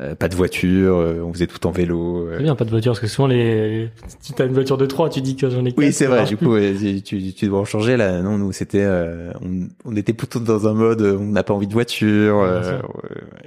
[0.00, 2.26] euh, euh, pas de voiture, euh, on faisait tout en vélo.
[2.28, 2.34] euh.
[2.36, 3.90] C'est bien, pas de voiture, parce que souvent, les...
[4.20, 6.24] si t'as une voiture de 3, tu dis que j'en ai Oui, quatre, c'est vrai.
[6.24, 6.56] Du coup,
[7.04, 8.22] tu, tu dois en changer là.
[8.22, 11.54] Non, nous, c'était, euh, on, on était plutôt dans un mode, euh, on n'a pas
[11.54, 12.78] envie de voiture, euh,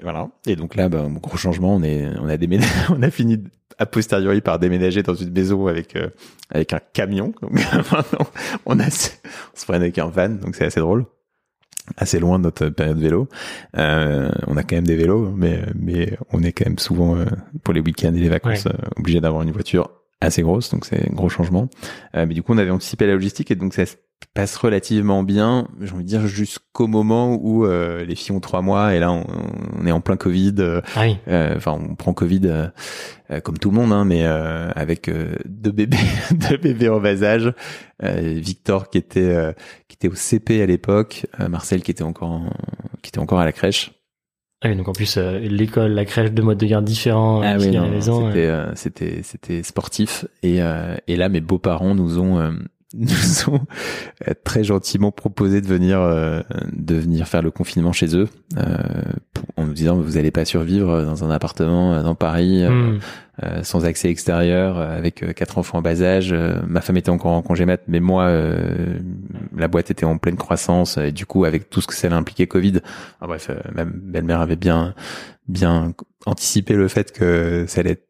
[0.03, 0.29] voilà.
[0.45, 1.75] Et donc là, bah, gros changement.
[1.75, 3.41] On est, on a déménagé, on a fini
[3.77, 6.09] a posteriori par déménager dans une maison avec euh,
[6.51, 7.33] avec un camion.
[7.41, 7.51] Donc
[7.91, 8.27] maintenant,
[8.65, 8.89] on a, on
[9.59, 11.05] se prenne avec un van, donc c'est assez drôle.
[11.97, 13.27] Assez loin de notre période vélo.
[13.77, 17.25] Euh, on a quand même des vélos, mais mais on est quand même souvent euh,
[17.63, 19.89] pour les week-ends et les vacances euh, obligé d'avoir une voiture
[20.21, 21.67] assez grosse, donc c'est un gros changement.
[22.15, 23.81] Euh, mais du coup, on avait anticipé la logistique et donc se
[24.33, 28.61] passe relativement bien, j'ai envie de dire jusqu'au moment où euh, les filles ont trois
[28.61, 29.25] mois et là on,
[29.79, 30.55] on est en plein Covid.
[30.59, 31.17] euh, Ah oui.
[31.27, 32.67] euh, Enfin, on prend Covid euh,
[33.31, 35.97] euh, comme tout le monde, hein, mais euh, avec euh, deux bébés,
[36.31, 37.51] deux bébés en bas âge.
[38.03, 39.51] Euh, Victor qui était euh,
[39.87, 42.53] qui était au CP à l'époque, euh, Marcel qui était encore en-
[43.01, 43.91] qui était encore à la crèche.
[44.63, 47.55] Ah oui, donc en plus, euh, l'école, la crèche, deux modes de garde différents, Ah
[47.57, 47.71] oui,
[48.25, 52.51] c'était c'était c'était sportif et euh, et là mes beaux-parents nous ont euh,
[52.97, 53.61] nous ont
[54.27, 56.41] euh, très gentiment proposé de venir euh,
[56.73, 58.27] de venir faire le confinement chez eux
[58.57, 58.77] euh,
[59.33, 62.69] pour- en nous disant vous allez pas survivre dans un appartement euh, dans Paris euh,
[62.71, 62.99] Hmm.
[63.43, 66.33] euh, sans accès extérieur avec quatre enfants en bas âge
[66.67, 68.99] ma femme était encore en congé mat mais moi euh,
[69.55, 72.15] la boîte était en pleine croissance et du coup avec tout ce que ça allait
[72.17, 72.81] impliquer Covid
[73.21, 74.93] enfin, bref ma belle-mère avait bien
[75.47, 75.93] bien
[76.25, 78.07] anticipé le fait que ça allait être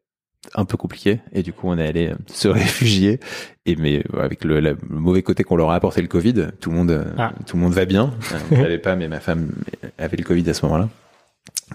[0.54, 3.20] un peu compliqué et du coup on est allé euh, se réfugier
[3.66, 6.76] et mais euh, avec le, mauvais côté qu'on leur a apporté le Covid tout le
[6.76, 7.32] monde euh, Ah.
[7.46, 8.12] tout le monde va bien
[8.50, 9.52] on savait pas mais ma femme
[9.98, 10.88] avait le Covid à ce moment-là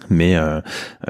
[0.10, 0.60] mais euh,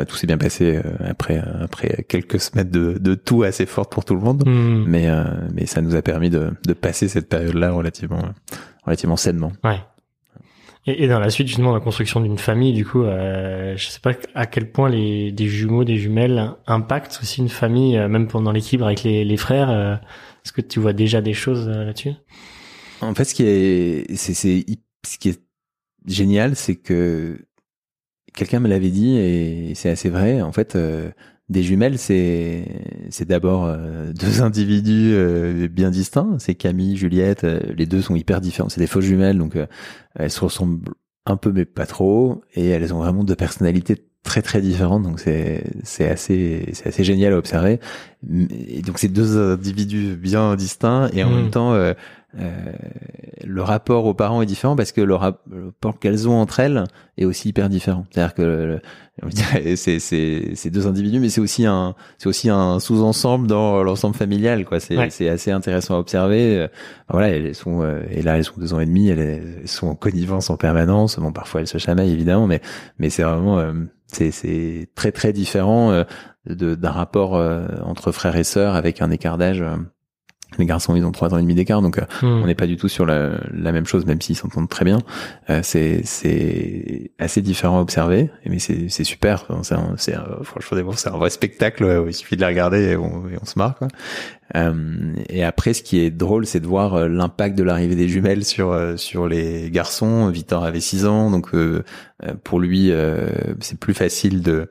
[0.08, 4.14] tout s'est bien passé après après quelques semaines de, de tout assez fortes pour tout
[4.16, 4.84] le monde Hmm.
[4.88, 8.22] mais euh, mais ça nous a permis de, de passer cette période là relativement
[8.86, 9.80] relativement sainement Ouais.
[10.90, 14.14] Et, dans la suite, justement, la construction d'une famille, du coup, euh, je sais pas
[14.34, 18.54] à quel point les des jumeaux, des jumelles impactent aussi une famille, euh, même pendant
[18.54, 19.70] l'équilibre avec les, les frères.
[19.70, 19.96] Euh,
[20.46, 22.14] Est-ce que tu vois déjà des choses euh, là-dessus?
[23.02, 24.66] En fait, ce qui est, c'est, c'est,
[25.06, 25.42] ce qui est
[26.06, 27.38] génial, c'est que
[28.34, 30.42] quelqu'un me l'avait dit et c'est assez vrai.
[30.42, 30.78] En fait,
[31.50, 32.66] des jumelles, c'est
[33.10, 33.76] c'est d'abord
[34.14, 36.38] deux individus bien distincts.
[36.40, 37.44] C'est Camille, Juliette.
[37.44, 38.70] les deux sont hyper différents.
[38.70, 39.58] C'est des fausses jumelles, donc
[40.16, 40.94] elles se ressemblent
[41.26, 45.04] un peu mais pas trop, et elles ont vraiment deux personnalités très très différentes.
[45.04, 47.80] Donc c'est c'est assez c'est assez génial à observer.
[48.70, 51.36] Et donc c'est deux individus bien distincts et en mmh.
[51.36, 51.94] même temps euh,
[52.40, 52.52] euh,
[53.46, 56.84] le rapport aux parents est différent parce que le rapport qu'elles ont entre elles
[57.18, 58.06] est aussi hyper différent.
[58.12, 58.80] C'est-à-dire que
[59.76, 64.16] c'est c'est c'est deux individus, mais c'est aussi un c'est aussi un sous-ensemble dans l'ensemble
[64.16, 64.66] familial.
[64.66, 64.80] quoi.
[64.80, 66.58] C'est c'est assez intéressant à observer.
[66.58, 66.68] Euh,
[67.10, 69.96] voilà, elles sont euh, et là elles sont deux ans et demi, elles, sont en
[69.96, 71.18] connivence en permanence.
[71.20, 72.62] Bon, parfois elles se chamaillent évidemment, mais
[73.00, 76.04] mais c'est vraiment c'est c'est très très différent
[76.46, 79.64] d'un rapport entre frères et sœurs avec un écart d'âge
[80.58, 82.44] les garçons, ils ont trois ans et demi d'écart, donc euh, hmm.
[82.44, 85.00] on n'est pas du tout sur la, la même chose, même s'ils s'entendent très bien.
[85.50, 89.46] Euh, c'est c'est assez différent à observer, mais c'est c'est super.
[89.64, 89.76] C'est
[90.44, 92.06] franchement c'est un vrai spectacle.
[92.08, 93.76] il suffit de les regarder et on, et on se marre.
[93.76, 93.90] Quoi.
[94.56, 98.08] Euh, et après, ce qui est drôle, c'est de voir euh, l'impact de l'arrivée des
[98.08, 100.30] jumelles sur sur les garçons.
[100.30, 101.52] Victor avait six ans, donc
[102.44, 102.92] pour lui,
[103.60, 104.70] c'est plus facile de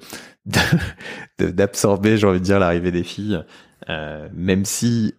[1.38, 3.42] d'absorber, j'ai envie de dire, l'arrivée des filles.
[4.32, 5.14] même si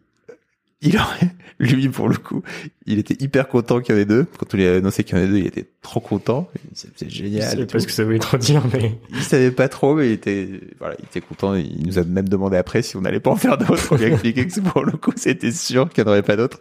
[0.82, 2.44] il aurait, lui pour le coup,
[2.86, 4.26] il était hyper content qu'il y en ait deux.
[4.38, 6.50] Quand on lui a annoncé qu'il y en avait deux, il était trop content.
[6.74, 7.44] C'est génial.
[7.44, 10.10] Je savais pas ce que ça voulait trop dire, mais il savait pas trop, mais
[10.10, 11.56] il était, voilà, il était content.
[11.56, 13.88] Il nous a même demandé après si on n'allait pas en faire d'autres.
[13.92, 16.36] On lui a expliqué que pour le coup, c'était sûr qu'il n'y en aurait pas
[16.36, 16.60] d'autres.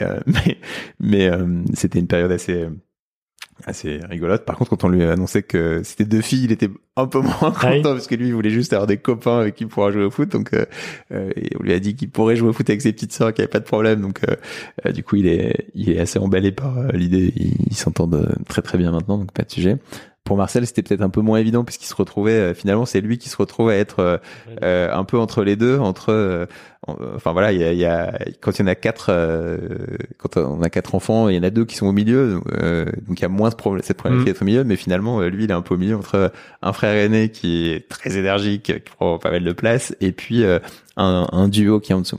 [0.00, 0.58] Euh, mais,
[0.98, 2.66] mais euh, c'était une période assez
[3.64, 4.44] assez rigolote.
[4.44, 7.20] Par contre, quand on lui a annoncé que c'était deux filles, il était un peu
[7.20, 10.04] moins content parce que lui, il voulait juste avoir des copains avec qui pourra jouer
[10.04, 10.30] au foot.
[10.30, 10.64] Donc, euh,
[11.12, 13.32] euh, et on lui a dit qu'il pourrait jouer au foot avec ses petites sœurs,
[13.32, 14.00] qu'il n'y avait pas de problème.
[14.00, 17.32] Donc, euh, du coup, il est, il est assez emballé par l'idée.
[17.36, 19.78] Ils s'entendent très très bien maintenant, donc pas de sujet
[20.24, 23.18] pour Marcel, c'était peut-être un peu moins évident puisqu'il se retrouvait euh, finalement c'est lui
[23.18, 24.18] qui se retrouve à être euh,
[24.62, 26.46] euh, un peu entre les deux, entre
[26.86, 29.12] enfin voilà, il y a, y a, quand il y en a quatre,
[30.18, 32.40] quand on a quatre enfants, il y en a deux qui sont au milieu,
[33.06, 34.32] donc il y a moins de problème, cette problématique mmh.
[34.32, 36.94] d'être au milieu, mais finalement lui il est un peu au milieu entre un frère
[36.94, 41.48] aîné qui est très énergique, qui prend pas mal de place, et puis un, un
[41.48, 42.18] duo qui est en dessous.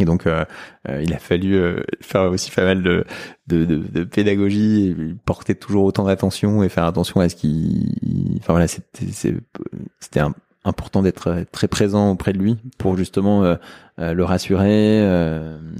[0.00, 0.44] Et donc, euh,
[0.88, 3.04] euh, il a fallu euh, faire aussi pas mal de,
[3.46, 8.38] de, de, de pédagogie, et porter toujours autant d'attention et faire attention à ce qui,
[8.40, 10.20] enfin voilà, c'était
[10.64, 13.56] important d'être très présent auprès de lui pour justement
[13.98, 15.00] le rassurer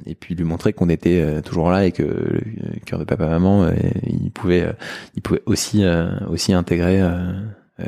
[0.06, 3.70] et puis lui montrer qu'on était toujours là et que le cœur de papa maman,
[4.02, 4.74] il pouvait,
[5.14, 5.84] il pouvait aussi
[6.28, 7.00] aussi intégrer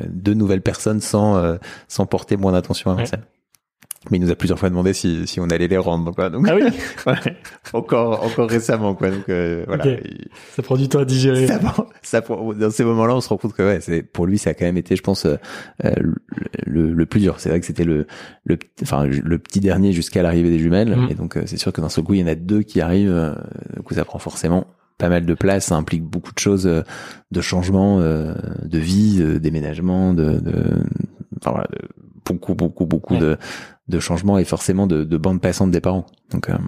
[0.06, 1.58] deux nouvelles personnes sans
[1.88, 3.24] sans porter moins d'attention à Marcel.
[4.10, 6.28] Mais il nous a plusieurs fois demandé si, si on allait les rendre, quoi.
[6.28, 6.62] Donc, ah oui
[7.06, 7.36] ouais,
[7.72, 9.10] encore, encore récemment, quoi.
[9.10, 9.84] Donc, euh, voilà.
[10.54, 11.46] Ça prend du temps à digérer.
[11.46, 11.60] Ça,
[12.02, 14.54] ça, dans ces moments-là, on se rend compte que, ouais, c'est, pour lui, ça a
[14.54, 15.36] quand même été, je pense, euh,
[16.66, 17.36] le, le, plus dur.
[17.38, 18.06] C'est vrai que c'était le,
[18.44, 20.94] le, enfin, le petit dernier jusqu'à l'arrivée des jumelles.
[20.94, 21.08] Mm.
[21.10, 22.80] Et donc, euh, c'est sûr que dans ce coup, il y en a deux qui
[22.80, 23.10] arrivent.
[23.10, 23.34] Euh,
[23.76, 24.66] du coup, ça prend forcément
[24.98, 30.14] pas mal de place, ça implique beaucoup de choses, de changements, de vie, de déménagement,
[30.14, 30.52] de, de,
[31.40, 31.80] enfin voilà, de
[32.24, 33.36] beaucoup, beaucoup, beaucoup de,
[33.88, 36.06] de changements et forcément de, de bande passante des parents.
[36.30, 36.58] Donc, euh,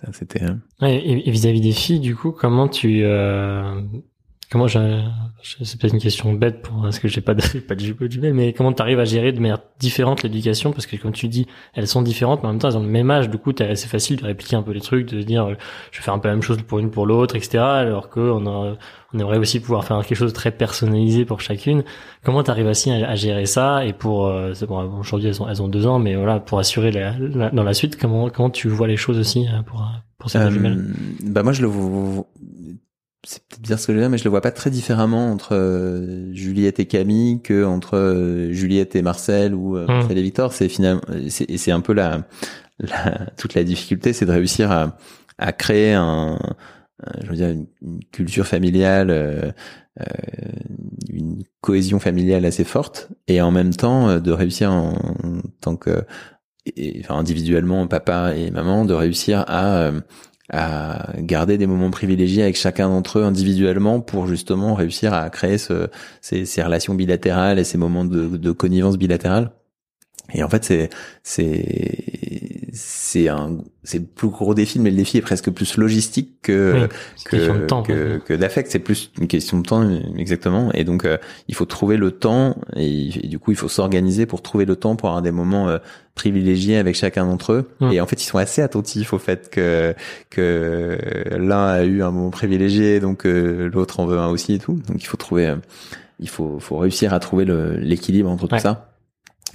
[0.00, 0.44] ça c'était.
[0.44, 0.54] Euh,
[0.86, 3.04] et vis-à-vis des filles, du coup, comment tu,
[4.46, 5.02] euh, comment j'ai,
[5.64, 8.20] c'est peut-être une question bête pour parce que j'ai pas de, pas de jupe du
[8.32, 10.72] mais comment tu arrives à gérer de manière différente l'éducation?
[10.72, 12.88] Parce que comme tu dis, elles sont différentes, mais en même temps elles ont le
[12.88, 13.28] même âge.
[13.28, 15.48] Du coup, c'est facile de répliquer un peu les trucs, de se dire,
[15.90, 17.58] je vais faire un peu la même chose pour une pour l'autre, etc.
[17.58, 18.76] Alors que on a
[19.14, 21.84] on aimerait aussi pouvoir faire quelque chose de très personnalisé pour chacune.
[22.24, 23.84] Comment tu arrives aussi à, gérer ça?
[23.84, 26.90] Et pour euh, bon, aujourd'hui elles ont elles ont deux ans, mais voilà pour assurer
[26.90, 27.12] la,
[27.50, 29.86] dans la suite comment comment tu vois les choses aussi hein, pour
[30.18, 30.84] pour ces euh, jumelles.
[31.22, 31.68] Bah moi je le
[33.26, 35.32] c'est peut-être bien ce que je veux dire, mais je le vois pas très différemment
[35.32, 40.22] entre euh, Juliette et Camille que entre euh, Juliette et Marcel ou euh, Marcel et
[40.22, 40.52] Victor.
[40.52, 42.22] C'est finalement, c'est, c'est un peu la,
[42.78, 44.96] la, toute la difficulté, c'est de réussir à,
[45.38, 46.38] à créer un,
[47.22, 47.66] je veux dire, une,
[48.12, 49.54] culture familiale,
[51.10, 54.94] une cohésion familiale assez forte, et en même temps de réussir en,
[55.60, 56.04] tant que,
[57.00, 59.90] enfin individuellement, papa et maman, de réussir à
[60.52, 65.58] à garder des moments privilégiés avec chacun d'entre eux individuellement pour justement réussir à créer
[65.58, 65.88] ce,
[66.20, 69.50] ces, ces, relations bilatérales et ces moments de, de connivence bilatérale.
[70.34, 70.90] Et en fait, c'est
[71.22, 76.42] c'est c'est un c'est le plus gros défi mais le défi est presque plus logistique
[76.42, 76.88] que
[77.24, 78.70] que que, que d'affect.
[78.70, 80.70] C'est plus une question de temps exactement.
[80.74, 81.16] Et donc euh,
[81.48, 84.96] il faut trouver le temps et, du coup il faut s'organiser pour trouver le temps
[84.96, 85.78] pour avoir des moments euh,
[86.14, 87.70] privilégiés avec chacun d'entre eux.
[87.90, 89.94] Et en fait ils sont assez attentifs au fait que
[90.30, 90.98] que
[91.36, 94.80] l'un a eu un moment privilégié donc euh, l'autre en veut un aussi et tout.
[94.88, 95.54] Donc il faut trouver
[96.20, 97.46] il faut faut réussir à trouver
[97.78, 98.90] l'équilibre entre tout ça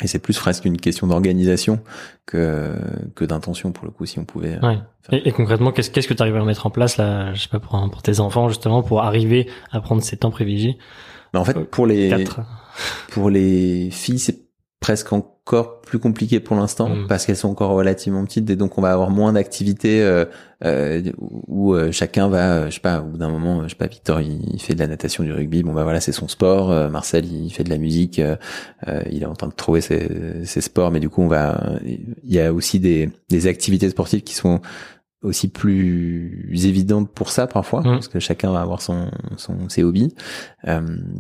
[0.02, 1.80] et c'est plus presque une question d'organisation
[2.26, 2.76] que
[3.16, 4.58] que d'intention pour le coup si on pouvait.
[4.64, 4.80] Euh, ouais.
[5.12, 7.60] Et, concrètement, qu'est-ce qu'est-ce que tu arrives à mettre en place là, je sais pas
[7.60, 10.78] pour pour tes enfants justement pour arriver à prendre ces temps privilégiés?
[11.34, 12.26] Mais en fait, euh, pour les
[13.10, 14.51] pour les filles, c'est
[14.82, 17.08] presque encore plus compliqué pour l'instant mm.
[17.08, 20.26] parce qu'elles sont encore relativement petites et donc on va avoir moins d'activités euh,
[20.66, 23.86] euh, où euh, chacun va je sais pas au bout d'un moment je sais pas
[23.86, 27.32] Victor il, fait de la natation du rugby bon bah voilà c'est son sport Marcel
[27.32, 28.20] il fait de la musique
[29.12, 32.34] il est en train de trouver ses, ses, sports mais du coup on va il
[32.34, 34.62] y a aussi des, des activités sportives qui sont
[35.22, 37.84] aussi plus évidentes pour ça parfois mm.
[37.84, 40.16] parce que chacun va avoir son, son ses hobbies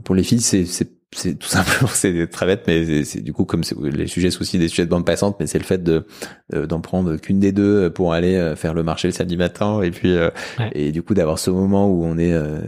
[0.04, 3.45] pour les filles c'est c'est c'est tout simplement c'est très bête mais c'est du coup
[3.45, 6.06] comme les sujets sont aussi des sujets de bande passante mais c'est le fait de
[6.54, 9.91] d'en prendre qu'une des deux pour aller euh, faire le marché le samedi matin et
[9.91, 10.30] puis euh,
[10.74, 12.60] et du coup d'avoir ce moment où on est euh,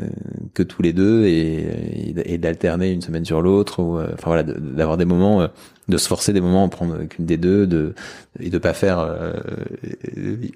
[0.53, 4.97] que tous les deux et et, d'alterner une semaine sur l'autre ou enfin voilà d'avoir
[4.97, 5.47] des moments
[5.87, 7.93] de se forcer des moments à prendre qu'une des deux de
[8.39, 9.07] et de pas faire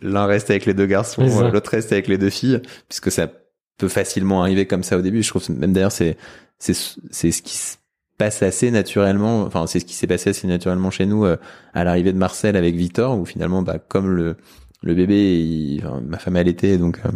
[0.01, 3.27] l'un reste avec les deux garçons l'autre reste avec les deux filles puisque ça
[3.77, 6.17] peut facilement arriver comme ça au début je trouve même d'ailleurs c'est
[6.59, 6.73] c'est
[7.11, 7.77] c'est ce qui se
[8.17, 11.37] passe assez naturellement enfin c'est ce qui s'est passé assez naturellement chez nous euh,
[11.73, 14.35] à l'arrivée de Marcel avec Victor où finalement bah comme le
[14.81, 17.11] le bébé ma femme allaitait donc euh,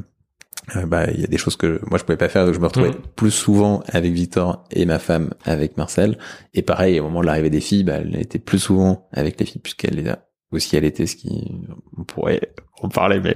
[0.78, 2.60] euh, bah il y a des choses que moi je pouvais pas faire donc je
[2.60, 3.02] me retrouvais mmh.
[3.16, 6.18] plus souvent avec Victor et ma femme avec Marcel
[6.54, 9.46] et pareil au moment de l'arrivée des filles bah elle était plus souvent avec les
[9.48, 10.16] filles puisqu'elle est
[10.52, 11.52] là aussi elle était ce qui
[11.98, 12.42] on pourrait
[12.82, 13.36] en parler mais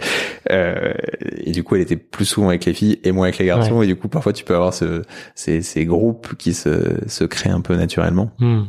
[0.52, 0.94] euh,
[1.38, 3.82] et du coup elle était plus souvent avec les filles et moins avec les garçons.
[3.82, 5.04] Et du coup parfois tu peux avoir ce,
[5.36, 8.32] ces, ces groupes qui se, se créent un peu naturellement.
[8.40, 8.64] Hmm.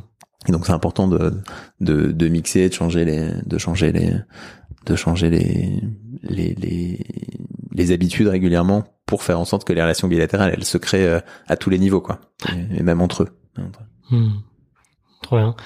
[0.48, 1.32] et donc c'est important de,
[1.80, 4.12] de de mixer de changer les de changer les
[4.86, 5.80] de changer les
[6.22, 7.06] les les,
[7.72, 11.20] les habitudes régulièrement pour faire en sorte que les relations bilatérales elles se créent euh,
[11.48, 12.20] à tous les niveaux quoi.
[12.76, 13.28] Et, même entre eux.
[14.10, 14.28] Hmm.
[15.22, 15.56] trop bien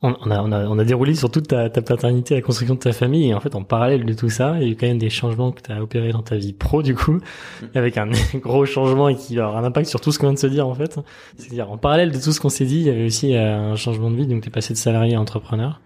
[0.00, 2.78] on, a, on, a, on a déroulé sur toute ta, ta paternité, la construction de
[2.78, 4.86] ta famille, et en fait, en parallèle de tout ça, il y a eu quand
[4.86, 7.66] même des changements que tu as opérés dans ta vie pro, du coup, mm.
[7.74, 10.38] avec un gros changement et qui aura un impact sur tout ce qu'on vient de
[10.38, 11.00] se dire, en fait.
[11.36, 13.76] C'est-à-dire, en parallèle de tout ce qu'on s'est dit, il y avait aussi euh, un
[13.76, 15.80] changement de vie, donc tu es passé de salarié à entrepreneur.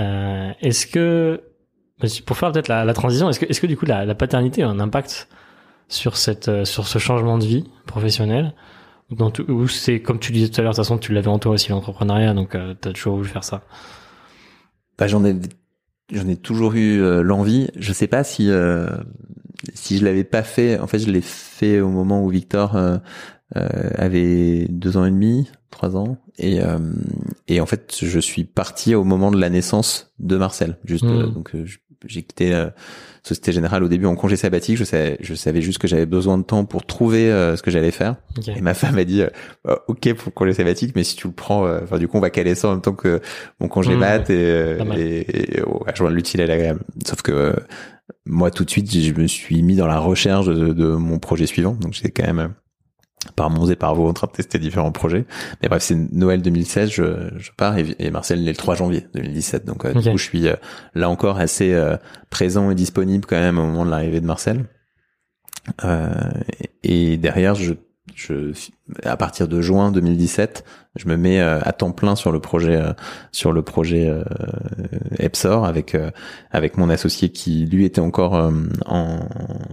[0.00, 1.40] Euh, est-ce que,
[2.00, 4.14] bah, pour faire peut-être la, la, transition, est-ce que, est-ce que du coup, la, la
[4.16, 5.28] paternité a un impact
[5.86, 8.54] sur cette, euh, sur ce changement de vie professionnelle?
[9.10, 11.38] Dans ou c'est comme tu disais tout à l'heure, de toute façon, tu l'avais en
[11.38, 13.62] toi aussi l'entrepreneuriat, donc euh, tu as toujours voulu faire ça.
[14.98, 15.36] Bah, j'en ai,
[16.12, 17.68] j'en ai toujours eu euh, l'envie.
[17.76, 18.88] Je sais pas si euh,
[19.74, 20.78] si je l'avais pas fait.
[20.80, 22.76] En fait, je l'ai fait au moment où Victor
[23.54, 26.58] avait deux ans et demi, trois ans, et
[27.46, 30.78] et en fait, je suis parti au moment de la naissance de Marcel.
[30.84, 31.32] Juste, hmm.
[31.32, 31.52] donc
[32.04, 32.68] j'ai quitté
[33.26, 34.76] Société Générale au début en congé sabbatique.
[34.76, 37.72] Je savais, je savais juste que j'avais besoin de temps pour trouver euh, ce que
[37.72, 38.14] j'allais faire.
[38.46, 39.28] Et ma femme a dit, euh,
[39.64, 42.18] bah, ok pour le congé sabbatique, mais si tu le prends, euh, enfin du coup
[42.18, 43.20] on va caler ça en même temps que
[43.58, 45.62] mon congé mmh, mat et, et, et
[45.92, 46.80] je vois l'utile et l'agréable.
[47.04, 47.56] Sauf que
[48.26, 51.46] moi tout de suite je me suis mis dans la recherche de, de mon projet
[51.46, 51.72] suivant.
[51.72, 52.54] Donc j'étais quand même
[53.34, 55.24] par Mons et par vous en train de tester différents projets.
[55.62, 57.04] Mais bref, c'est Noël 2016, je,
[57.36, 59.64] je pars et, Marcel est le 3 janvier 2017.
[59.64, 60.56] Donc euh, du coup, je suis euh,
[60.94, 61.96] là encore assez euh,
[62.30, 64.64] présent et disponible quand même au moment de l'arrivée de Marcel.
[66.84, 67.74] et derrière, je
[68.16, 68.52] je,
[69.04, 70.64] à partir de juin 2017,
[70.96, 72.94] je me mets euh, à temps plein sur le projet, euh,
[73.30, 74.24] sur le projet euh,
[75.18, 75.94] Epsor avec
[76.50, 78.32] avec mon associé qui lui était encore
[78.86, 79.18] en,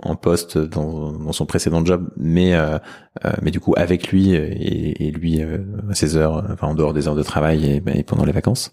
[0.02, 2.54] en poste dans, dans son précédent job, mais
[3.42, 7.08] mais du coup avec lui et, et lui à ses heures, enfin en dehors des
[7.08, 8.72] heures de travail et, et pendant les vacances.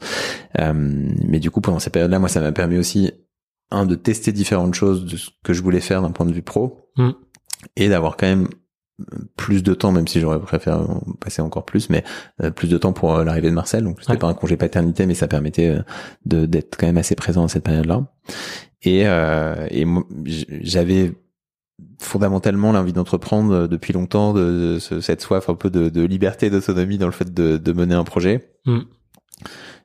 [0.58, 3.12] mais du coup pendant cette période-là, moi ça m'a permis aussi
[3.70, 6.42] un de tester différentes choses de ce que je voulais faire d'un point de vue
[6.42, 6.90] pro.
[6.96, 7.10] Mm.
[7.76, 8.48] Et d'avoir quand même
[9.36, 10.78] plus de temps, même si j'aurais préféré
[11.20, 12.04] passer encore plus, mais
[12.42, 13.84] euh, plus de temps pour euh, l'arrivée de Marcel.
[13.84, 15.82] Donc c'était pas un congé paternité, mais ça permettait euh,
[16.26, 18.06] de d'être quand même assez présent à cette période-là.
[18.82, 19.86] Et, et
[20.62, 21.12] j'avais
[22.00, 27.06] fondamentalement l'envie d'entreprendre depuis longtemps, de, cette soif un peu de, de liberté, d'autonomie dans
[27.06, 28.48] le fait de, de, mener un projet.
[28.64, 28.78] Mm.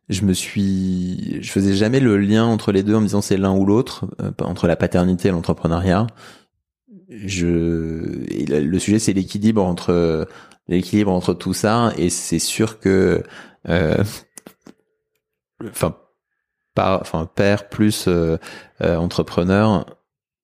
[0.08, 3.38] Je me suis, je faisais jamais le lien entre les deux en me disant c'est
[3.38, 4.06] l'un ou l'autre,
[4.40, 6.08] entre la paternité et l'entrepreneuriat
[7.10, 7.46] je
[8.50, 10.28] le sujet c'est l'équilibre entre
[10.68, 13.24] l'équilibre entre tout ça et c'est sûr que
[13.70, 14.04] euh,
[15.64, 15.98] enfin
[16.74, 18.10] par, enfin père plus
[18.80, 19.86] entrepreneur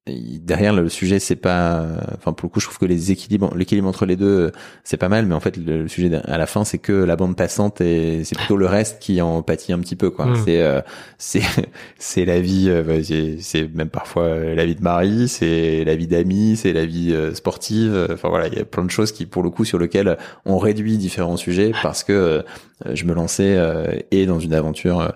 [0.08, 1.86] derrière le sujet c'est pas
[2.18, 4.52] enfin pour le coup je trouve que les équilibres l'équilibre entre les deux
[4.84, 7.36] c'est pas mal mais en fait le, sujet à la fin c'est que la bande
[7.36, 10.36] passante et c'est plutôt le reste qui en pâtit un petit peu quoi hmm.
[10.44, 10.82] c'est euh,
[11.20, 11.44] c'est
[12.00, 16.08] c'est la vie euh, bah, c'est même parfois la vie de mari c'est la vie
[16.08, 19.28] d'amis c'est la vie euh, sportive enfin voilà il y a plein de choses qui
[19.28, 22.44] pour le coup sur lesquelles on réduit différents sujets parce que
[22.94, 23.58] je me lançais
[24.12, 25.14] et dans une aventure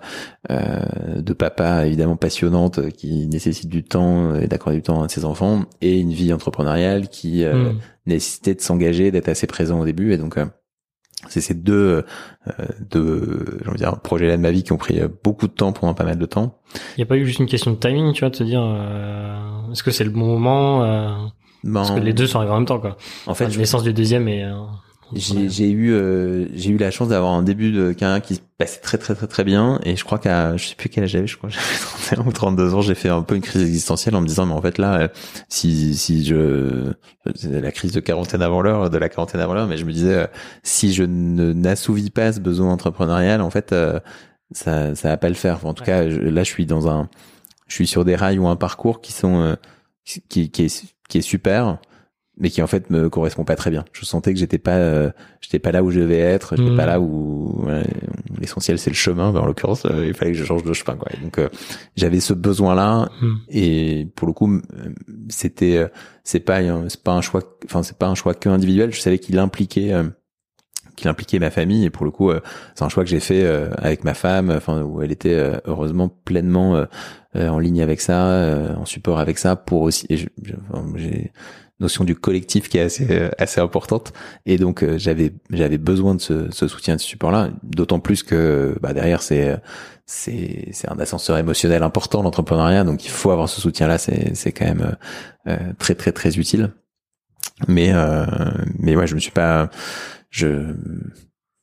[0.48, 5.64] de papa évidemment passionnante qui nécessite du temps et d'accorder du temps à ses enfants
[5.80, 7.78] et une vie entrepreneuriale qui euh, hmm.
[8.06, 10.46] nécessitait de s'engager, d'être assez présent au début et donc euh,
[11.28, 12.04] c'est ces deux
[12.46, 15.72] euh, deux j'ai dire projets là de ma vie qui ont pris beaucoup de temps
[15.72, 16.58] pendant pas mal de temps.
[16.96, 18.62] Il n'y a pas eu juste une question de timing, tu vois, de te dire
[19.72, 20.80] est-ce que c'est le bon moment
[21.64, 22.96] ben, parce que les deux sont arrivés en même temps quoi.
[23.26, 24.44] En fait, la naissance du deuxième et
[25.14, 28.80] j'ai eu euh, j'ai eu la chance d'avoir un début de carrière qui se passait
[28.80, 29.78] très très très très bien.
[29.84, 31.78] Et je crois qu'à je sais plus quel âge j'avais je crois j'avais
[32.16, 34.54] 31 ou 32 ans j'ai fait un peu une crise existentielle en me disant mais
[34.54, 35.08] en fait là euh,
[35.48, 36.92] si si je
[37.44, 40.14] la crise de quarantaine avant l'heure de la quarantaine avant l'heure mais je me disais
[40.14, 40.26] euh,
[40.64, 43.74] si je ne n'assouvis pas ce besoin entrepreneurial en fait
[44.50, 45.64] ça ça va pas le faire.
[45.66, 47.08] En tout cas là je suis dans un
[47.68, 49.56] je suis sur des rails ou un parcours qui sont
[50.04, 51.78] qui qui est qui est super
[52.38, 53.84] mais qui en fait me correspond pas très bien.
[53.92, 55.10] Je sentais que j'étais pas euh,
[55.40, 56.86] j'étais pas là où je devais être, j'étais pas hmm.
[56.86, 57.66] là où
[58.38, 61.10] l'essentiel c'est le chemin, en l'occurrence euh, il fallait que je change de chemin quoi.
[61.22, 61.48] donc euh,
[61.96, 63.34] j'avais ce besoin là hmm.
[63.48, 64.60] et pour le coup
[65.28, 65.86] c'était
[66.24, 69.18] c'est pas c'est pas un choix enfin c'est pas un choix que individuel, je savais
[69.18, 69.94] qu'il impliquait
[70.94, 72.30] qu'il impliquait ma famille et pour le coup
[72.74, 73.46] c'est un choix que j'ai fait
[73.78, 76.84] avec ma femme enfin où elle était heureusement pleinement
[77.34, 81.32] en ligne avec ça en support avec ça pour aussi et j'ai
[81.80, 84.12] notion du collectif qui est assez euh, assez importante
[84.46, 88.00] et donc euh, j'avais j'avais besoin de ce, ce soutien de ce support là d'autant
[88.00, 89.60] plus que bah, derrière c'est
[90.06, 94.34] c'est c'est un ascenseur émotionnel important l'entrepreneuriat donc il faut avoir ce soutien là c'est
[94.34, 94.96] c'est quand même
[95.48, 96.72] euh, très très très utile
[97.68, 97.92] mais
[98.78, 99.70] mais ouais je me suis pas
[100.30, 100.74] je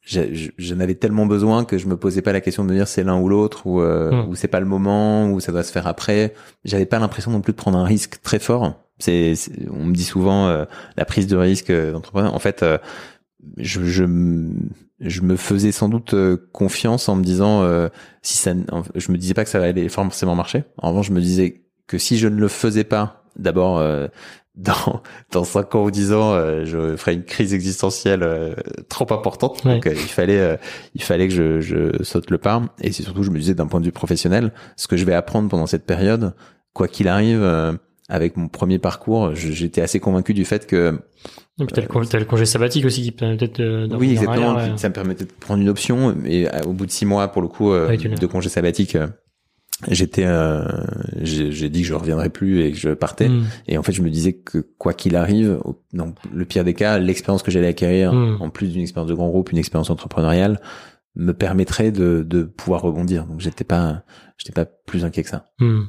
[0.01, 2.89] je, je, n'avais tellement besoin que je me posais pas la question de me dire
[2.89, 4.27] c'est l'un ou l'autre ou, hmm.
[4.27, 6.33] ou c'est pas le moment ou ça doit se faire après.
[6.65, 8.82] J'avais pas l'impression non plus de prendre un risque très fort.
[8.99, 9.33] C'est,
[9.71, 10.65] on me dit souvent euh,
[10.97, 12.33] la prise de risque euh, d'entrepreneur.
[12.33, 12.77] En fait, euh,
[13.57, 14.05] je, je,
[14.99, 16.15] je, me faisais sans doute
[16.51, 17.67] confiance en me disant
[18.21, 18.53] si ça,
[18.95, 20.63] je me disais pas que ça allait forcément marcher.
[20.77, 23.83] En revanche, je me disais que si je ne le faisais pas, d'abord
[24.55, 28.55] dans dans cinq ans ou dix ans, je ferais une crise existentielle
[28.87, 29.65] trop importante.
[29.65, 30.57] Donc il fallait
[30.95, 32.61] il fallait que je, je saute le pas.
[32.79, 35.49] Et surtout, je me disais d'un point de vue professionnel, ce que je vais apprendre
[35.49, 36.33] pendant cette période,
[36.71, 37.43] quoi qu'il arrive
[38.13, 40.99] avec mon premier parcours, j'étais assez convaincu du fait que
[41.59, 41.81] et puis t'as
[42.19, 44.77] le, congé sabbatique aussi qui permettait de, oui exactement.
[44.77, 46.15] ça me permettait de prendre une option.
[46.23, 49.07] Et euh, au bout de six mois pour le coup euh, de congé sabbatique euh,
[49.89, 50.27] j'étais
[51.23, 53.29] j'ai dit que je reviendrais plus et que je partais.
[53.29, 53.45] Hmm.
[53.67, 55.59] et en fait je me disais que quoi qu'il arrive
[55.91, 58.37] dans le pire des cas l'expérience que j'allais acquérir hmm.
[58.41, 60.61] en plus d'une expérience de grand groupe une expérience entrepreneuriale
[61.15, 63.25] me permettrait de, de pouvoir rebondir.
[63.25, 64.03] Donc j'étais pas
[64.37, 65.45] j'étais pas plus inquiet que ça.
[65.59, 65.85] Hmm.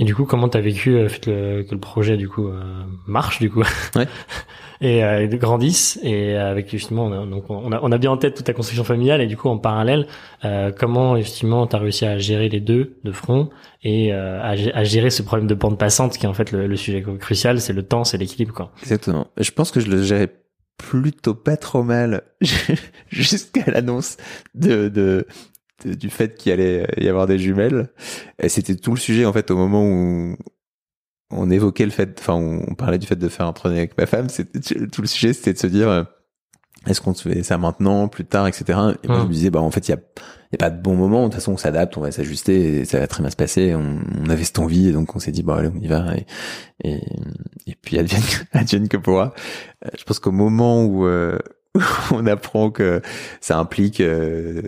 [0.00, 2.60] Et du coup, comment t'as vécu euh, fait le, que le projet du coup euh,
[3.06, 3.62] marche du coup
[3.94, 4.08] ouais.
[4.80, 8.16] et euh, grandisse et avec justement on a, donc on a, on a bien en
[8.16, 10.06] tête toute ta construction familiale et du coup en parallèle
[10.44, 13.50] euh, comment justement t'as réussi à gérer les deux de front
[13.82, 16.66] et euh, à, à, gérer ce problème de bande passante qui est en fait le,
[16.66, 18.72] le sujet crucial c'est le temps c'est l'équilibre quoi.
[18.82, 19.26] Exactement.
[19.36, 20.32] Je pense que je le gérais
[20.78, 22.22] plutôt pas trop mal
[23.10, 24.16] jusqu'à l'annonce
[24.54, 25.26] de, de
[25.86, 27.88] du fait qu'il allait y avoir des jumelles.
[28.42, 30.36] Et c'était tout le sujet en fait au moment où
[31.30, 34.06] on évoquait le fait, enfin on parlait du fait de faire un projet avec ma
[34.06, 34.28] femme.
[34.28, 36.02] C'était tout le sujet, c'était de se dire euh,
[36.86, 38.78] est-ce qu'on se fait ça maintenant, plus tard, etc.
[39.02, 39.98] Et moi je me disais bah en fait il y a,
[40.52, 41.20] y a pas de bon moment.
[41.20, 43.74] De toute façon on s'adapte, on va s'ajuster, et ça va très bien se passer.
[43.74, 46.16] On, on avait cette envie et donc on s'est dit bah allez on y va
[46.16, 46.26] et
[46.82, 47.00] et,
[47.66, 48.22] et puis advienne,
[48.52, 49.34] advienne que pourra.
[49.84, 51.38] Euh, je pense qu'au moment où euh,
[52.10, 53.00] on apprend que
[53.40, 54.62] ça implique euh,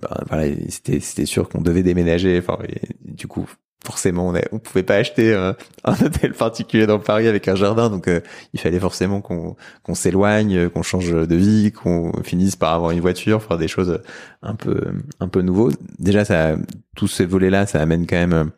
[0.00, 2.38] ben, voilà c'était c'était sûr qu'on devait déménager.
[2.38, 2.58] Enfin
[3.04, 3.46] du coup
[3.84, 7.90] forcément on, on pouvait pas acheter un, hôtel particulier dans Paris avec un jardin.
[7.90, 8.20] Donc euh,
[8.54, 13.00] il fallait forcément qu'on qu'on s'éloigne qu'on change de vie qu'on finisse par avoir une
[13.00, 14.00] voiture faire des choses
[14.42, 14.80] un peu
[15.20, 16.56] un peu nouveaux déjà ça
[16.96, 18.52] tous ces volets là ça amène quand même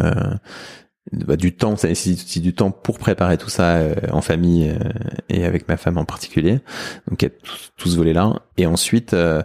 [0.00, 0.34] euh,
[1.10, 4.70] bah, du temps, ça nécessite aussi du temps pour préparer tout ça euh, en famille
[4.70, 4.88] euh,
[5.28, 6.60] et avec ma femme en particulier.
[7.08, 7.32] Donc il y a
[7.76, 8.42] tout, ce volet-là.
[8.56, 9.42] Et ensuite, euh,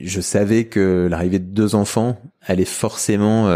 [0.00, 3.48] je savais que l'arrivée de deux enfants allait forcément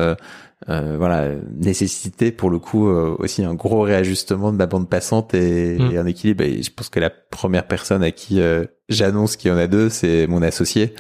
[0.67, 5.93] voilà nécessiter pour le coup aussi un gros réajustement de ma bande passante et, mmh.
[5.93, 6.45] et un équilibre.
[6.45, 8.41] Et je pense que la première personne à qui
[8.89, 10.95] j'annonce qu'il y en a deux, c'est mon associé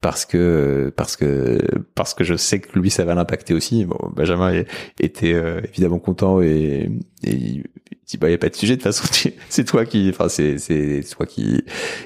[0.00, 1.58] parce que parce que
[1.94, 3.84] parce que je sais que lui ça va l'impacter aussi.
[3.84, 4.62] Bon, Benjamin
[5.00, 6.90] était euh, évidemment content et,
[7.24, 7.64] et il
[8.06, 10.58] dit bah y a pas de sujet de toute façon c'est toi qui enfin c'est
[10.58, 11.64] c'est toi qui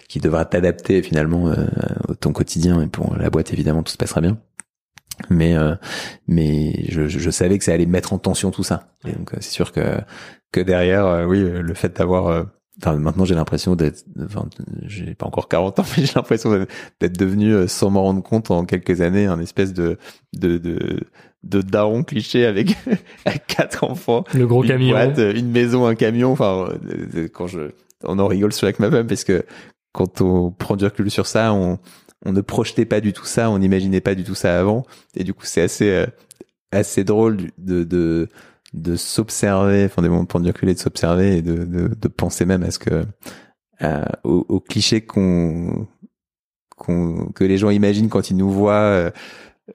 [0.09, 1.67] qui devra t'adapter finalement euh,
[2.21, 4.39] ton quotidien et pour la boîte évidemment tout se passera bien.
[5.29, 5.75] Mais euh,
[6.27, 8.95] mais je, je, savais que ça allait mettre en tension tout ça.
[9.07, 9.99] Et donc c'est sûr que
[10.53, 12.47] que derrière oui le fait d'avoir
[12.83, 14.49] Enfin, maintenant j'ai l'impression d'être, enfin,
[14.87, 16.67] j'ai pas encore 40 ans, mais j'ai l'impression
[17.01, 19.99] d'être devenu, euh, sans m'en rendre compte, en quelques années, un espèce de
[20.33, 21.01] de de,
[21.43, 22.77] de daron cliché avec,
[23.47, 26.33] quatre enfants, le gros une camion, boîte, une maison, un camion.
[26.33, 26.69] Enfin,
[27.15, 27.73] euh, quand je,
[28.05, 29.45] on en rigole sur avec ma femme parce que
[29.93, 31.79] quand on prend du recul sur ça, on
[32.25, 34.85] on ne projetait pas du tout ça, on n'imaginait pas du tout ça avant,
[35.17, 36.07] et du coup c'est assez euh,
[36.73, 38.29] assez drôle de de
[38.73, 40.27] de s'observer, enfin des moments
[40.63, 43.05] et de s'observer et de, de, de, penser même à ce que
[43.83, 45.89] euh, au, au, cliché qu'on
[46.77, 48.73] qu'on que les gens imaginent quand ils nous voient.
[48.73, 49.11] Euh,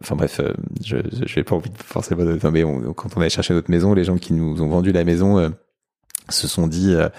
[0.02, 2.24] enfin bref, euh, je je pas envie de forcément.
[2.24, 2.64] De, mais
[2.96, 5.50] quand on allait chercher notre maison, les gens qui nous ont vendu la maison euh,
[6.30, 7.10] se sont dit, euh,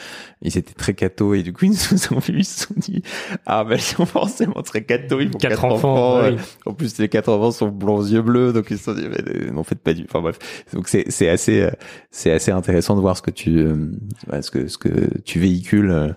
[0.43, 3.03] ils étaient très cathos et du coup ils nous ont vu, ils se sont dit,
[3.47, 6.19] ah ben ils sont forcément très cathos, ils font quatre, enfants.
[6.19, 9.07] Euh, en plus les quatre enfants sont blonds yeux bleus, donc ils se sont dit,
[9.09, 10.05] mais euh, n'en faites pas du.
[10.05, 10.39] Enfin bref,
[10.73, 11.69] donc c'est c'est assez
[12.11, 13.65] c'est assez intéressant de voir ce que tu
[14.41, 16.15] ce que ce que tu véhicules,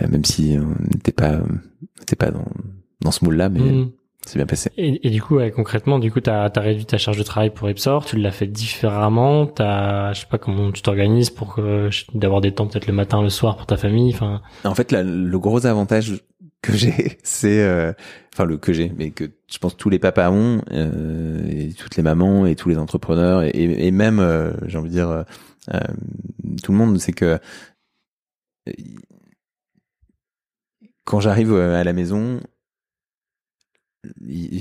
[0.00, 1.40] même si on n'était pas
[2.00, 2.46] n'était pas dans
[3.00, 3.90] dans ce moule là, mais mmh.
[4.28, 4.70] C'est bien passé.
[4.76, 7.48] Et, et, du coup, ouais, concrètement, du coup, t'as as réduit ta charge de travail
[7.48, 11.88] pour Epsor, tu l'as fait différemment, t'as, je sais pas comment tu t'organises pour que
[12.12, 14.42] d'avoir des temps peut-être le matin, le soir pour ta famille, enfin.
[14.64, 16.22] En fait, le gros avantage
[16.60, 17.94] que j'ai, c'est, euh,
[18.34, 21.96] enfin le que j'ai, mais que je pense tous les papas ont, euh, et toutes
[21.96, 25.24] les mamans et tous les entrepreneurs et, et même, euh, j'ai envie de dire,
[25.72, 25.80] euh,
[26.62, 27.38] tout le monde, c'est que
[31.06, 32.40] quand j'arrive à la maison,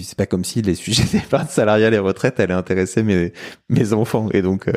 [0.04, 3.34] c'est pas comme si les sujets d'épargne salariale et retraite allaient intéresser mes,
[3.70, 4.30] mes enfants.
[4.34, 4.74] Et donc, euh,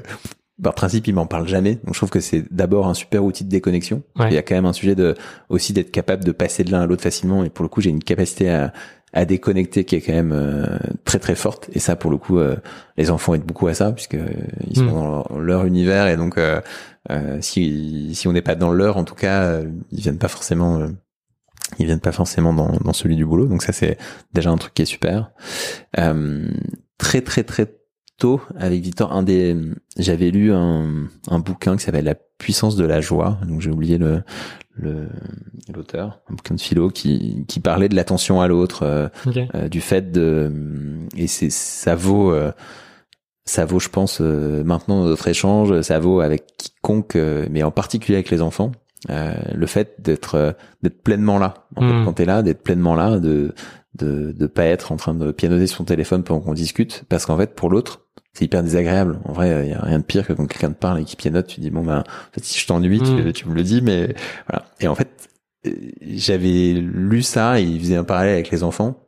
[0.63, 1.77] par principe, ils m'en parlent jamais.
[1.85, 4.03] Donc, je trouve que c'est d'abord un super outil de déconnexion.
[4.19, 5.15] Il y a quand même un sujet de,
[5.49, 7.45] aussi d'être capable de passer de l'un à l'autre facilement.
[7.45, 8.73] Et pour le coup, j'ai une capacité à,
[9.15, 11.71] à déconnecter qui est quand même euh, très très forte.
[11.73, 12.57] Et ça, pour le coup, euh,
[12.99, 14.19] les enfants aident beaucoup à ça puisque
[14.69, 14.89] ils sont mm.
[15.31, 16.09] dans leur, univers.
[16.09, 16.39] Et donc,
[17.41, 20.87] si, si on n'est pas dans leur, en tout cas, ils viennent pas forcément
[21.79, 23.47] ils viennent pas forcément dans, dans celui du boulot.
[23.47, 23.99] Donc ça c'est
[24.33, 25.31] déjà un truc qui est super.
[25.99, 26.49] Euh,
[26.99, 27.81] très très très
[28.19, 29.57] tôt avec Victor, un des,
[29.97, 33.39] j'avais lu un, un bouquin qui s'appelle La puissance de la joie.
[33.47, 34.23] Donc j'ai oublié le
[34.75, 35.09] le
[35.75, 39.09] l'auteur, un bouquin de philo qui qui parlait de l'attention à l'autre, euh,
[39.55, 40.53] euh, du fait de
[41.17, 42.53] et c'est ça vaut euh,
[43.47, 47.17] ça vaut, je pense, maintenant notre échange, ça vaut avec quiconque,
[47.51, 48.71] mais en particulier avec les enfants.
[49.09, 52.05] Euh, le fait d'être euh, d'être pleinement là en fait, hmm.
[52.05, 53.55] quand t'es là d'être pleinement là de
[53.95, 57.39] de de pas être en train de pianoter son téléphone pendant qu'on discute parce qu'en
[57.39, 60.35] fait pour l'autre c'est hyper désagréable en vrai il y a rien de pire que
[60.35, 62.67] quand quelqu'un te parle et qui pianote tu dis bon ben en fait, si je
[62.67, 63.33] t'ennuie tu, hmm.
[63.33, 64.15] tu me le dis mais
[64.47, 65.31] voilà et en fait
[65.67, 65.71] euh,
[66.03, 69.03] j'avais lu ça et il faisait un parallèle avec les enfants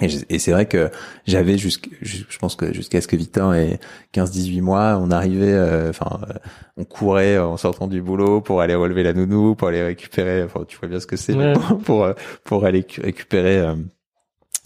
[0.00, 0.90] et, c'est vrai que
[1.24, 3.78] j'avais jusqu'à, je pense que jusqu'à ce que Victor ait
[4.12, 6.32] 15-18 mois, on arrivait, euh, enfin, euh,
[6.76, 10.64] on courait en sortant du boulot pour aller relever la nounou, pour aller récupérer, enfin,
[10.66, 11.36] tu vois bien ce que c'est,
[11.84, 13.72] pour, euh, pour aller récupérer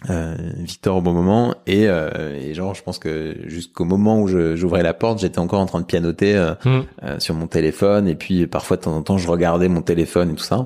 [0.09, 1.55] euh, Victor au bon moment.
[1.67, 5.67] Et, et, genre, je pense que jusqu'au moment où j'ouvrais la porte, j'étais encore en
[5.67, 7.19] train de pianoter mmh.
[7.19, 8.09] sur mon téléphone.
[8.09, 10.65] Et puis parfois, de temps en temps, je regardais mon téléphone et tout ça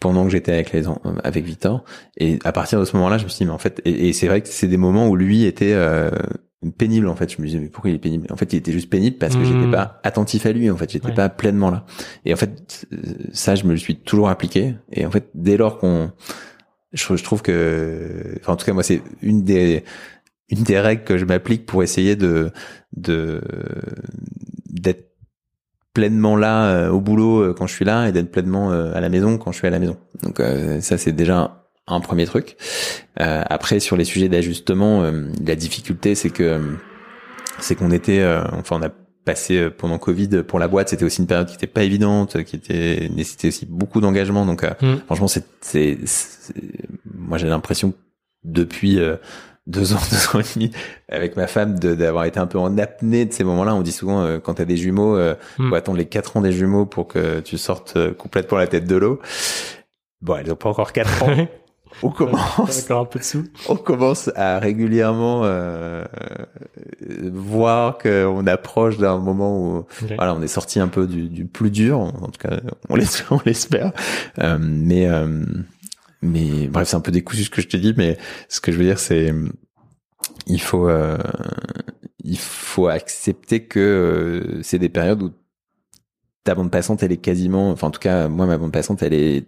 [0.00, 0.84] pendant que j'étais avec les
[1.24, 1.84] avec Victor.
[2.16, 4.28] Et à partir de ce moment-là je me suis dit mais en fait et, c'est
[4.28, 6.10] vrai que c'est des moments où lui était euh,
[6.76, 7.32] pénible en fait.
[7.32, 8.26] Je me disais mais pourquoi il est pénible?
[8.30, 9.72] En fait il était juste pénible parce que j'étais hmm.
[9.72, 10.90] pas attentif à lui en fait.
[10.90, 11.84] J'étais pas pleinement là.
[12.24, 12.86] Et en fait
[13.32, 14.74] ça je me le suis toujours appliqué.
[14.92, 16.12] Et en fait dès lors qu'on
[16.92, 19.84] je, je, trouve que enfin en tout cas moi c'est une des
[20.48, 22.50] une des règles que je m'applique pour essayer de
[22.96, 23.42] de
[24.70, 25.08] d'être
[25.98, 29.00] pleinement là euh, au boulot euh, quand je suis là et d'être pleinement euh, à
[29.00, 29.96] la maison quand je suis à la maison.
[30.22, 30.40] Donc
[30.80, 32.56] ça c'est déjà un premier truc.
[33.16, 35.10] après sur les sujets d'ajustement,
[35.44, 36.60] la difficulté c'est que
[37.60, 38.90] c'est qu'on était, enfin on a
[39.24, 42.56] passé pendant Covid pour la boîte, c'était aussi une période qui était pas évidente, qui
[42.56, 44.44] était nécessitait aussi beaucoup d'engagement.
[44.44, 44.96] Donc mmh.
[45.06, 45.98] franchement c'est, c'est,
[47.14, 47.92] moi j'ai l'impression
[48.44, 48.98] depuis
[49.68, 50.70] deux ans, deux ans et demi
[51.08, 53.74] avec ma femme d'avoir été un peu en apnée de ces moments-là.
[53.74, 55.68] On dit souvent euh, quand t'as des jumeaux, euh, mm.
[55.68, 58.86] faut attendre les quatre ans des jumeaux pour que tu sortes euh, complètement la tête
[58.86, 59.20] de l'eau.
[60.20, 61.46] Bon, elles ont pas encore quatre ans.
[62.02, 63.44] on commence, un peu dessous.
[63.68, 66.04] on commence à régulièrement euh,
[67.32, 71.70] voir qu'on approche d'un moment où voilà, on est sorti un peu du, du, plus
[71.70, 72.00] dur.
[72.00, 72.58] En tout cas,
[72.88, 73.32] on l'espère.
[73.32, 73.92] On l'espère.
[74.38, 75.08] Euh, mais
[76.22, 78.78] mais bref, c'est un peu décousu ce que je te dis, mais ce que je
[78.78, 79.32] veux dire, c'est
[80.46, 80.88] il faut
[82.24, 85.32] il faut accepter que c'est des périodes où
[86.44, 89.14] ta bande passante, elle est quasiment, enfin en tout cas moi ma bande passante, elle
[89.14, 89.46] est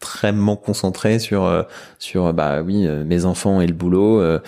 [0.00, 1.62] extrêmement concentré sur euh,
[1.98, 4.38] sur bah oui euh, mes enfants et le boulot euh,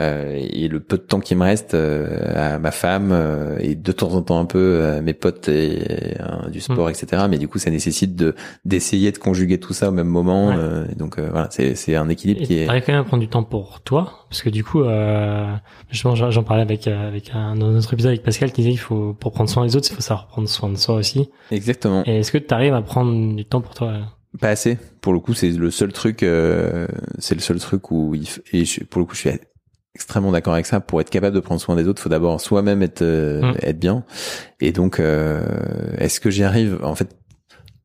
[0.00, 3.16] et le peu de temps qui me reste à ma femme
[3.60, 6.16] et de temps en temps un peu mes potes et
[6.50, 6.90] du sport mm.
[6.90, 8.34] etc mais du coup ça nécessite de
[8.64, 10.52] d'essayer de conjuguer tout ça au même moment
[10.96, 13.82] donc voilà c'est c'est un équilibre qui est quand même à prendre du temps pour
[13.82, 14.82] toi parce que du coup
[15.90, 19.30] justement j'en parlais avec avec un autre épisode avec Pascal qui disait il faut pour
[19.30, 21.30] prendre soin des autres il faut savoir prendre soin de soi aussi.
[21.52, 22.02] Exactement.
[22.04, 23.92] Et est-ce que tu arrives à prendre du temps pour toi
[24.40, 24.78] pas assez.
[25.00, 26.22] Pour le coup, c'est le seul truc.
[26.22, 26.86] Euh,
[27.18, 29.30] c'est le seul truc où il et pour le coup, je suis
[29.94, 30.80] extrêmement d'accord avec ça.
[30.80, 33.56] Pour être capable de prendre soin des autres, faut d'abord soi-même être euh, mm.
[33.62, 34.04] être bien.
[34.60, 35.44] Et donc, euh,
[35.98, 36.80] est-ce que j'y arrive?
[36.82, 37.16] En fait,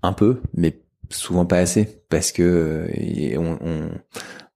[0.02, 2.88] un peu, mais souvent pas assez, parce que
[3.38, 3.90] on, on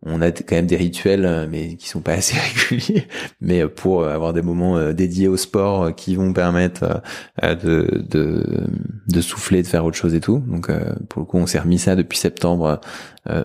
[0.05, 2.35] on a quand même des rituels, euh, mais qui sont pas assez
[2.69, 3.07] réguliers.
[3.41, 7.01] Mais euh, pour avoir des moments euh, dédiés au sport qui vont permettre
[7.41, 10.39] de souffler, de faire autre chose et tout.
[10.47, 10.69] Donc
[11.09, 12.81] pour le coup, on s'est remis ça depuis septembre,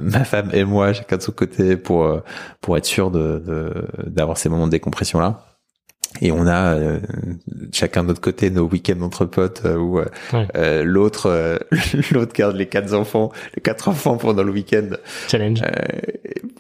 [0.01, 2.21] ma femme et moi, chacun de son côté, pour
[2.61, 3.73] pour être sûr de
[4.07, 5.48] d'avoir ces moments de décompression là.
[6.21, 7.01] Et on a euh,
[7.73, 11.59] chacun de notre côté nos week-ends entre potes euh, où euh, l'autre
[12.13, 14.91] l'autre garde les quatre enfants, les quatre enfants pendant le week-end.
[15.29, 15.63] Challenge.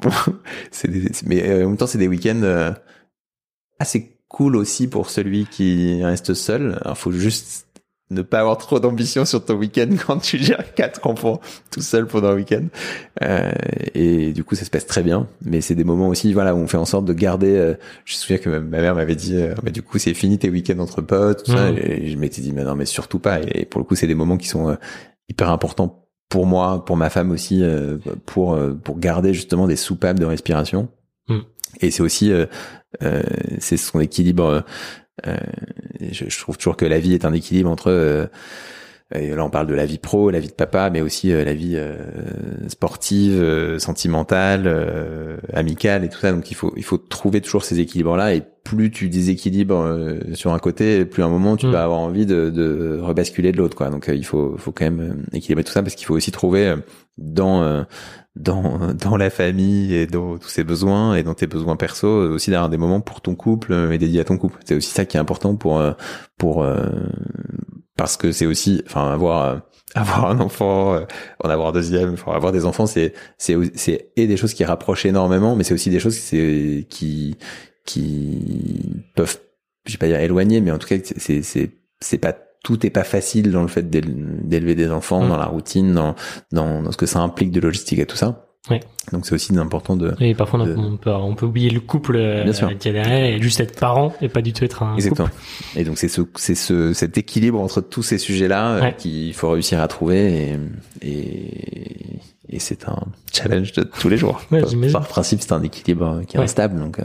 [0.71, 2.75] c'est mais en même temps c'est des week-ends
[3.79, 6.81] assez cool aussi pour celui qui reste seul.
[6.85, 7.68] Il faut juste
[8.11, 11.41] ne pas avoir trop d'ambition sur ton week-end quand tu gères quatre enfants
[11.71, 12.65] tout seul pendant un week-end.
[13.23, 13.53] Euh,
[13.95, 15.27] et du coup, ça se passe très bien.
[15.45, 17.55] Mais c'est des moments aussi, voilà, où on fait en sorte de garder.
[17.57, 20.39] Euh, je me souviens que ma mère m'avait dit, euh, bah, du coup, c'est fini
[20.39, 21.71] tes week-ends entre potes, tout ça.
[21.71, 21.79] Mmh.
[21.79, 23.41] Et je m'étais dit, mais non, mais surtout pas.
[23.43, 24.77] Et pour le coup, c'est des moments qui sont euh,
[25.29, 27.63] hyper importants pour moi, pour ma femme aussi,
[28.27, 30.91] pour pour garder justement des soupapes de respiration.
[31.29, 31.39] Mmh.
[31.81, 32.31] Et c'est aussi,
[33.59, 34.61] c'est son équilibre euh,
[35.25, 38.27] je, je, trouve toujours que la vie est un équilibre entre euh,
[39.15, 41.43] et là, on parle de la vie pro, la vie de papa, mais aussi euh,
[41.43, 41.81] la vie
[42.69, 46.31] sportive, sentimentale, amicale et tout ça.
[46.33, 48.35] Donc, il faut il faut trouver toujours ces équilibres-là.
[48.35, 51.71] Et plus tu déséquilibres sur un côté, plus à un moment tu mm.
[51.71, 53.77] vas avoir envie de, de rebasculer de l'autre.
[53.77, 53.91] Quoi.
[53.91, 56.75] Donc, il faut faut quand même équilibrer tout ça parce qu'il faut aussi trouver
[57.17, 57.85] dans
[58.39, 62.51] dans dans la famille et dans tous ses besoins et dans tes besoins perso aussi
[62.51, 65.05] d'avoir des moments pour ton couple euh, et dédiés à ton couple c'est aussi ça
[65.05, 65.93] qui est important pour euh,
[66.39, 66.87] pour euh,
[67.97, 69.61] parce que c'est aussi enfin avoir
[69.95, 71.01] avoir un enfant
[71.43, 74.65] en avoir un deuxième enfin avoir des enfants c'est c'est c'est et des choses qui
[74.65, 77.39] rapprochent énormément mais c'est aussi des choses qui qui
[77.89, 79.39] qui peuvent
[79.87, 81.71] je vais pas dire éloigner mais en tout cas c'est c'est
[82.01, 85.29] c'est pas tout est pas facile dans le fait d'élever des enfants, mm.
[85.29, 86.15] dans la routine, dans,
[86.53, 88.45] dans, dans, ce que ça implique de logistique et tout ça.
[88.71, 88.81] Oui.
[89.13, 90.15] Donc c'est aussi important de.
[90.21, 92.69] Et parfois on, peut, on peut oublier le couple euh, Bien sûr.
[92.77, 95.29] qui est derrière et juste être parent et pas du tout être un Exactement.
[95.29, 95.41] couple.
[95.77, 99.49] Et donc c'est ce, c'est ce, cet équilibre entre tous ces sujets-là euh, qu'il faut
[99.49, 100.51] réussir à trouver
[101.01, 102.21] et, et,
[102.51, 103.01] et c'est un
[103.33, 104.43] challenge de tous les jours.
[104.51, 104.63] Ouais,
[104.93, 106.99] par, principe, c'est un équilibre qui est instable, donc.
[106.99, 107.05] Euh.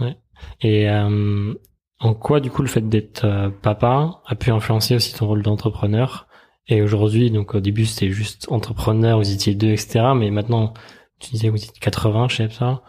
[0.00, 0.16] Ouais.
[0.60, 1.54] Et euh,
[1.98, 5.42] en quoi, du coup, le fait d'être euh, papa a pu influencer aussi ton rôle
[5.42, 6.28] d'entrepreneur?
[6.68, 10.06] Et aujourd'hui, donc au début, c'était juste entrepreneur, vous étiez deux, etc.
[10.16, 10.74] Mais maintenant,
[11.20, 12.82] tu disais que vous étiez 80 chez ça.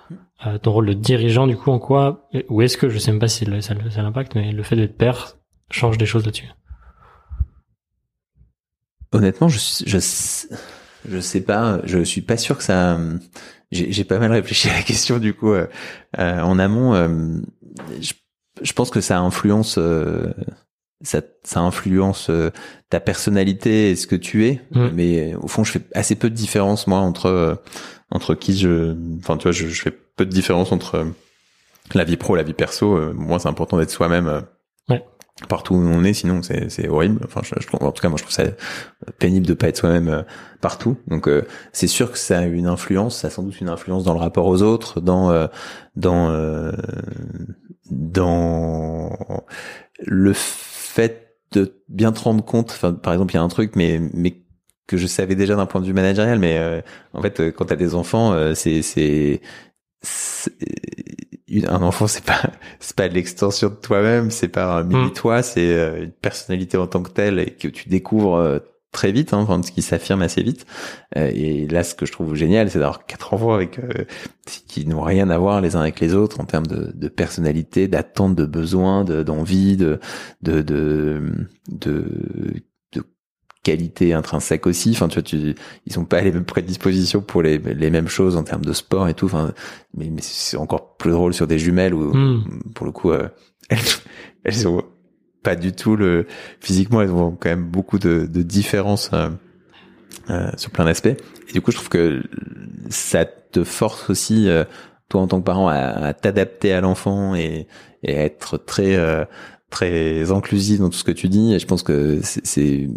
[0.46, 3.20] Euh, ton rôle de dirigeant, du coup, en quoi Ou est-ce que, je sais même
[3.20, 5.38] pas si ça, ça l'impact, mais le fait d'être père
[5.72, 6.50] change des choses là-dessus?
[9.12, 9.98] Honnêtement, je, je,
[11.10, 11.80] je sais pas.
[11.86, 13.00] Je suis pas sûr que ça...
[13.72, 15.68] J'ai pas mal réfléchi à la question, du coup, euh,
[16.18, 16.94] en amont.
[18.00, 18.14] je
[18.62, 20.34] je pense que ça influence euh,
[21.04, 22.50] ça, ça influence euh,
[22.90, 24.90] ta personnalité et ce que tu es mm.
[24.94, 27.56] mais au fond je fais assez peu de différence moi entre euh,
[28.12, 31.06] entre qui je enfin tu vois je, je, fais peu de différence entre
[31.94, 34.44] la vie pro la vie perso moi c'est important d'être soi-même.
[35.50, 38.18] Partout où on est sinon c'est c'est horrible enfin je, je, en tout cas moi
[38.18, 38.46] je trouve ça
[39.20, 40.26] pénible de pas être soi-même
[40.62, 41.30] partout donc
[41.74, 44.20] c'est sûr que ça a une influence ça a sans doute une influence dans le
[44.20, 45.48] rapport aux autres dans
[45.96, 46.72] dans
[47.92, 49.44] dans
[50.00, 52.72] le fait de bien te rendre compte.
[52.72, 54.44] Enfin, par exemple, il y a un truc, mais mais
[54.88, 56.82] que je savais déjà d'un point de vue managérial, mais euh,
[57.14, 59.42] en fait, quand t'as des enfants, euh, c'est
[61.68, 62.42] un enfant, c'est pas
[62.80, 66.88] c'est pas l'extension de toi-même, c'est pas un mini toi, c'est euh, une personnalité en
[66.88, 68.62] tant que telle et que tu découvres
[68.98, 70.66] très vite, hein, enfin, ce qui s'affirme assez vite.
[71.18, 74.06] Euh, et là, ce que je trouve génial, c'est d'avoir quatre enfants avec euh,
[74.46, 77.88] qui n'ont rien à voir les uns avec les autres en termes de, de personnalité,
[77.88, 80.00] d'attente, de besoin, d'envie, de,
[80.42, 81.22] de, de,
[81.70, 82.06] de,
[83.68, 84.92] qualités intrinsèques aussi.
[84.92, 85.56] Enfin, tu vois, tu,
[85.86, 89.10] ils sont pas les mêmes prédispositions pour les, les mêmes choses en termes de sport
[89.10, 89.26] et tout.
[89.26, 89.54] Enfin,
[89.96, 92.44] mais, mais c'est encore plus drôle sur des jumelles où, Hmm.
[92.74, 93.28] pour le coup, euh,
[93.70, 93.80] elles,
[94.46, 94.84] elles ont
[95.44, 96.26] pas du tout le
[96.62, 99.30] physiquement, elles ont quand même beaucoup de, de différences euh,
[100.30, 101.08] euh, sur plein d'aspects.
[101.50, 102.24] Et du coup, je trouve que
[102.90, 104.48] ça te force aussi,
[105.10, 107.68] toi en tant que parent, à, à t'adapter à l'enfant et,
[108.04, 109.26] et à être très euh,
[109.70, 111.54] très inclusif dans tout ce que tu dis.
[111.54, 112.90] Et je pense que c'est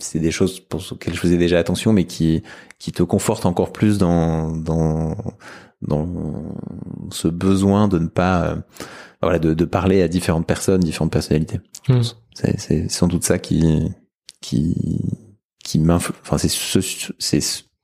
[0.00, 2.42] c'est des choses pour lesquelles je faisais déjà attention, mais qui
[2.78, 5.14] qui te confortent encore plus dans dans
[5.82, 6.08] dans
[7.10, 8.56] ce besoin de ne pas euh,
[9.20, 11.60] voilà de, de parler à différentes personnes, différentes personnalités.
[11.88, 12.00] Hmm.
[12.34, 13.90] C'est c'est sans doute ça qui
[14.40, 15.00] qui
[15.64, 16.14] qui m'influe.
[16.22, 16.80] Enfin c'est ce,
[17.18, 17.40] c'est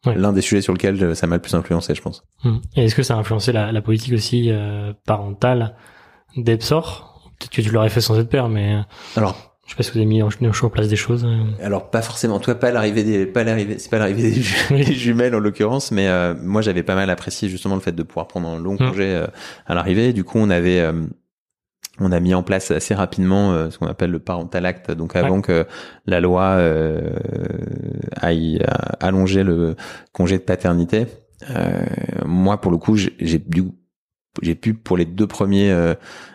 [0.06, 0.14] Ouais.
[0.14, 2.22] l'un des sujets sur lequel ça m'a le plus influencé, je pense.
[2.44, 2.58] Hmm.
[2.76, 5.74] Et est-ce que ça a influencé la, la politique aussi euh, parentale
[6.36, 7.07] d'Epsor?
[7.38, 8.76] Peut-être que tu l'aurais fait sans être père, mais
[9.16, 11.24] Alors je sais pas si vous avez mis en, en place des choses.
[11.26, 11.44] euh.
[11.62, 14.32] Alors pas forcément, en tout cas pas l'arrivée des, pas l'arrivée, c'est pas l'arrivée des,
[14.32, 14.84] ju- Oui.
[14.86, 18.02] des jumelles en l'occurrence, mais euh, moi j'avais pas mal apprécié justement le fait de
[18.02, 18.78] pouvoir prendre un long Mm.
[18.78, 19.26] congé euh,
[19.66, 20.12] à l'arrivée.
[20.14, 20.92] Du coup on avait, euh,
[22.00, 24.90] on a mis en place assez rapidement euh, ce qu'on appelle le parental act.
[24.90, 25.66] Donc avant que
[26.06, 27.10] la loi euh,
[28.20, 29.76] aille euh, allonger le
[30.12, 31.06] congé de paternité,
[31.50, 31.84] euh,
[32.24, 33.64] moi pour le coup j'ai j'ai dû
[34.42, 35.94] j'ai pu pour les deux premiers euh,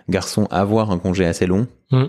[0.09, 1.67] garçons avoir un congé assez long.
[1.91, 2.05] Mm.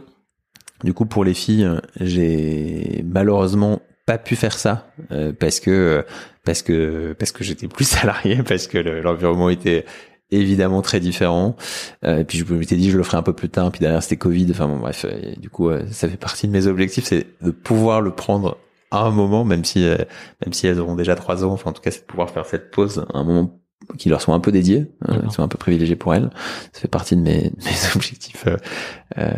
[0.82, 1.68] Du coup, pour les filles,
[2.00, 6.04] j'ai malheureusement pas pu faire ça euh, parce que
[6.44, 9.84] parce que parce que j'étais plus salarié, parce que le- l'environnement était
[10.30, 11.56] évidemment très différent.
[12.04, 13.70] Euh, et puis je m'étais dit je le ferai un peu plus tard.
[13.70, 14.48] Puis derrière c'était Covid.
[14.50, 15.06] Enfin bon bref.
[15.06, 18.58] Et du coup, euh, ça fait partie de mes objectifs, c'est de pouvoir le prendre
[18.90, 19.96] à un moment, même si euh,
[20.44, 21.52] même si elles auront déjà trois ans.
[21.52, 23.58] Enfin en tout cas, c'est de pouvoir faire cette pause à un moment
[23.98, 25.28] qui leur soit un peu dédié, euh, D'accord.
[25.28, 26.30] qui soit un peu privilégié pour elles.
[26.72, 28.56] Ça fait partie de mes, mes objectifs euh,
[29.18, 29.30] euh,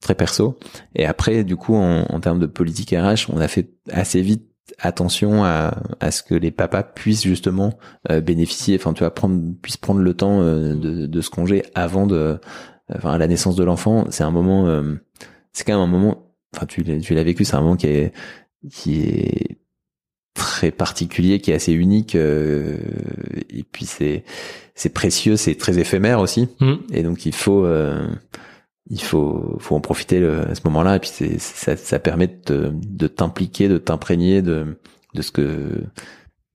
[0.00, 0.58] très perso.
[0.94, 4.44] Et après, du coup, en, en termes de politique RH, on a fait assez vite
[4.78, 7.78] attention à, à ce que les papas puissent justement
[8.10, 11.62] euh, bénéficier, enfin tu vois, prendre, puissent prendre le temps euh, de, de ce congé
[11.74, 12.38] avant de,
[12.94, 14.04] enfin à la naissance de l'enfant.
[14.10, 14.94] C'est un moment, euh,
[15.52, 17.86] c'est quand même un moment, enfin tu l'as, tu l'as vécu, c'est un moment qui
[17.86, 18.12] est,
[18.70, 19.58] qui est
[20.38, 22.78] très particulier, qui est assez unique, euh,
[23.50, 24.24] et puis c'est,
[24.74, 26.48] c'est précieux, c'est très éphémère aussi.
[26.60, 26.76] Hmm.
[26.92, 28.06] Et donc il faut euh,
[28.90, 32.28] il faut faut en profiter le- à ce moment-là et puis c'est ça, ça permet
[32.46, 34.78] de de t'impliquer, de t'imprégner de
[35.14, 35.82] de ce que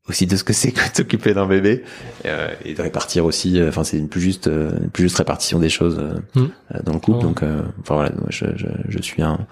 [0.09, 1.83] aussi de ce que c'est que de s'occuper d'un bébé
[2.25, 5.17] euh, et de répartir aussi euh, enfin c'est une plus juste euh, une plus juste
[5.17, 6.41] répartition des choses euh, Mm.
[6.75, 7.23] euh, dans le couple Ouais.
[7.23, 9.45] donc euh, enfin voilà je, je je suis un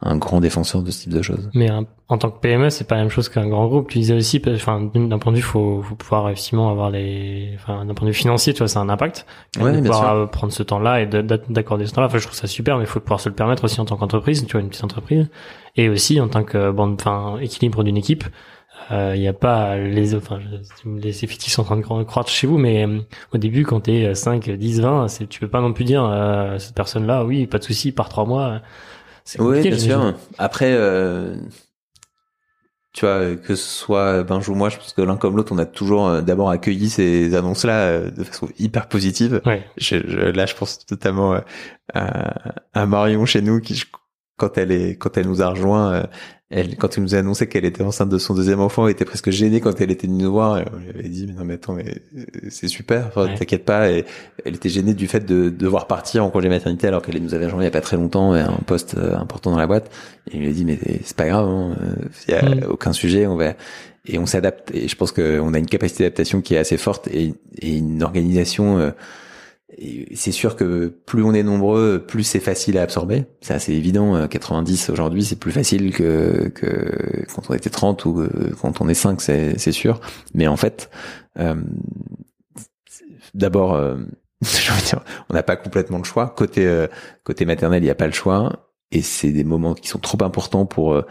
[0.00, 1.50] un grand défenseur de ce type de choses.
[1.54, 3.88] Mais un- en tant que PME, c'est pas la même chose qu'un grand groupe.
[3.90, 7.84] Tu disais aussi, enfin, d'un point de vue, faut, faut pouvoir effectivement avoir les, enfin,
[7.84, 9.26] d'un point de vue financier, tu vois, c'est un impact.
[9.58, 10.10] Ouais, de bien pouvoir sûr.
[10.12, 12.06] euh, prendre ce temps-là et de- d'ac- d'accorder ce temps-là.
[12.06, 13.96] Enfin, je trouve ça super, mais il faut pouvoir se le permettre aussi en tant
[13.96, 15.28] qu'entreprise, tu vois, une petite entreprise,
[15.76, 18.24] et aussi en tant que bande, enfin, équilibre d'une équipe.
[18.92, 20.38] Euh, Il n'y a pas les, enfin,
[20.86, 23.00] les effectifs sont en train de cro- croître chez vous, mais euh,
[23.34, 26.56] au début, quand t'es 5, 10, 20, c'est, tu peux pas non plus dire, euh,
[26.58, 28.60] cette personne-là, oui, pas de souci, par trois mois.
[29.38, 30.14] Oui, bien sûr.
[30.38, 31.34] Après, euh,
[32.94, 35.58] tu vois, que ce soit Benj ou moi, je pense que l'un comme l'autre, on
[35.58, 39.40] a toujours euh, d'abord accueilli ces annonces-là euh, de façon hyper positive.
[39.44, 39.64] Ouais.
[39.76, 41.40] Je, je- là, je pense notamment euh,
[41.94, 43.86] à, à Marion chez nous, qui, je-
[44.36, 46.06] quand elle est, quand elle nous a rejoint,
[46.50, 49.04] elle, quand elle nous a annoncé qu'elle était enceinte de son deuxième enfant, elle était
[49.04, 50.58] presque gênée quand elle était venue nous voir.
[50.58, 51.84] Et on lui avait dit, mais non, mais attends, mais
[52.16, 53.34] euh, c'est super, Ouais.
[53.34, 53.90] t'inquiète pas.
[53.90, 54.04] Et
[54.46, 57.44] elle était gênée du fait de devoir partir en congé maternité alors qu'elle nous avait
[57.46, 59.90] rejoint il y a pas très longtemps, un poste euh, important dans la boîte.
[60.30, 61.76] Et il lui a dit, mais c'est pas grave, hein,
[62.28, 62.64] il y a Mm.
[62.70, 63.52] aucun sujet, on va,
[64.06, 64.70] et on s'adapte.
[64.74, 68.02] Et je pense qu'on a une capacité d'adaptation qui est assez forte et, et une
[68.02, 68.78] organisation.
[68.78, 68.90] euh,
[70.14, 73.26] c'est sûr que plus on est nombreux, plus c'est facile à absorber.
[73.42, 74.16] C'est assez évident.
[74.16, 78.28] euh, 90 aujourd'hui, c'est plus facile que, que quand on était 30 ou euh,
[78.60, 80.00] quand on est 5, c'est, sûr.
[80.34, 80.90] Mais en fait,
[81.38, 81.54] euh,
[83.34, 83.96] d'abord, euh,
[85.28, 86.28] on n'a pas complètement le choix.
[86.36, 86.86] Côté euh,
[87.24, 88.67] côté maternel, il n'y a pas le choix.
[88.90, 91.02] Et c'est des moments qui sont trop importants pour, euh,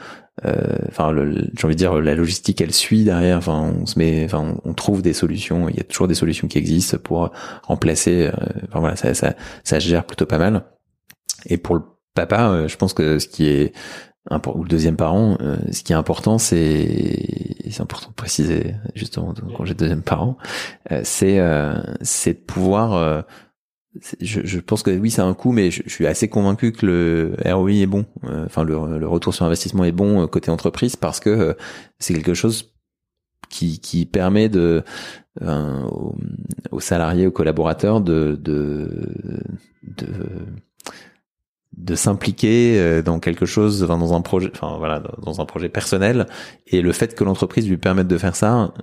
[0.45, 3.37] euh, enfin, j'ai envie de dire, la logistique, elle suit derrière.
[3.37, 5.69] Enfin, on se met, enfin, on, trouve des solutions.
[5.69, 7.31] Il y a toujours des solutions qui existent pour
[7.63, 8.27] remplacer.
[8.27, 8.31] euh,
[8.67, 10.63] enfin voilà, ça, ça, ça gère plutôt pas mal.
[11.45, 13.73] Et pour le papa, euh, je pense que ce qui est
[14.53, 19.33] ou le deuxième parent, euh, ce qui est important, c'est c'est important de préciser justement
[19.55, 20.37] quand j'ai deuxième parent,
[20.91, 23.25] euh, c'est euh, c'est de pouvoir
[24.21, 26.85] je, je pense que oui, c'est un coût, mais je, je suis assez convaincu que
[26.85, 28.05] le ROI est bon.
[28.23, 31.53] Euh, Enfin, le, le retour sur investissement est bon euh, côté entreprise parce que euh,
[31.99, 32.73] c'est quelque chose
[33.49, 34.83] qui, qui permet de
[35.41, 36.15] euh, aux,
[36.71, 38.89] aux salariés, aux collaborateurs de de
[39.83, 40.07] de
[41.77, 46.25] de s'impliquer dans quelque chose, enfin, dans un projet, enfin voilà, dans un projet personnel.
[46.65, 48.73] Et le fait que l'entreprise lui permette de faire ça,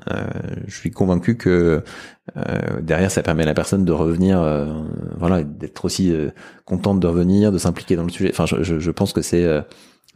[0.67, 1.83] je suis convaincu que
[2.81, 4.41] derrière, ça permet à la personne de revenir,
[5.19, 6.15] voilà, d'être aussi
[6.65, 8.31] contente de revenir, de s'impliquer dans le sujet.
[8.31, 9.45] Enfin, je, je, je pense que c'est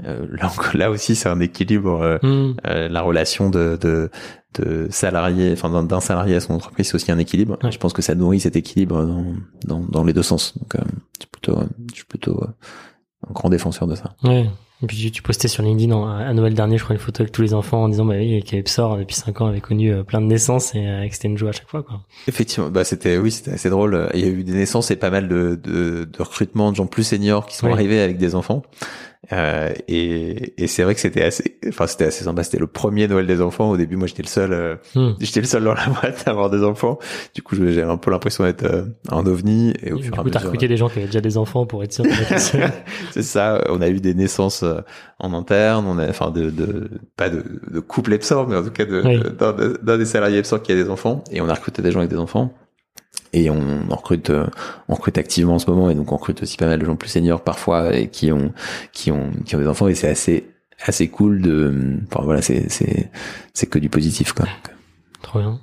[0.01, 2.19] là, là aussi, c'est un équilibre.
[2.23, 2.55] Mmh.
[2.65, 4.11] la relation de, de,
[4.55, 7.59] de salarié, enfin d'un salarié à son entreprise, c'est aussi un équilibre.
[7.71, 9.35] Je pense que ça nourrit cet équilibre dans,
[9.65, 10.57] dans, dans les deux sens.
[10.59, 10.81] Donc, euh,
[11.19, 11.59] je suis plutôt,
[11.91, 12.49] je suis plutôt euh,
[13.29, 14.15] un grand défenseur de ça.
[14.25, 14.47] Ouais.
[14.81, 17.43] Et puis tu postais sur LinkedIn à Noël dernier, je crois, une photo avec tous
[17.43, 20.27] les enfants en disant bah oui, qu'Epsor depuis 5 ans avait connu euh, plein de
[20.27, 21.83] naissances et que c'était une joie à chaque fois.
[21.83, 22.03] Quoi.
[22.29, 24.09] Effectivement, bah c'était oui, c'était assez drôle.
[24.15, 26.87] Il y a eu des naissances et pas mal de, de, de recrutements de gens
[26.87, 28.63] plus seniors qui sont arrivés avec des enfants.
[29.33, 32.43] Euh, et, et c'est vrai que c'était assez, enfin c'était assez sympa.
[32.43, 33.71] C'était le premier Noël des enfants.
[33.71, 35.15] Au début, moi j'étais le seul, euh, hmm.
[35.21, 36.99] j'étais le seul dans la boîte à avoir des enfants.
[37.35, 39.75] Du coup, j'avais un peu l'impression d'être euh, un ovni.
[39.83, 41.93] Et au du coup, t'as recruté des gens qui avaient déjà des enfants pour être
[41.93, 42.05] sûr.
[43.11, 43.63] c'est ça.
[43.69, 44.81] On a eu des naissances euh,
[45.19, 45.87] en interne.
[45.87, 49.83] On a, enfin, de, de pas de, de couple Epsor, mais en tout cas de,
[49.83, 51.23] d'un des salariés Epsor qui a des enfants.
[51.31, 52.55] Et on a recruté des gens avec des enfants
[53.33, 54.47] et on, recrute euh,
[54.89, 56.97] on recrute activement en ce moment et donc on recrute aussi pas mal de gens
[56.97, 58.53] plus seniors parfois et qui ont
[58.93, 60.51] qui ont qui ont des enfants et c'est assez
[60.85, 63.11] assez cool de enfin voilà c'est c'est
[63.55, 64.47] c'est que du positif quoi.
[65.23, 65.61] Trop bien.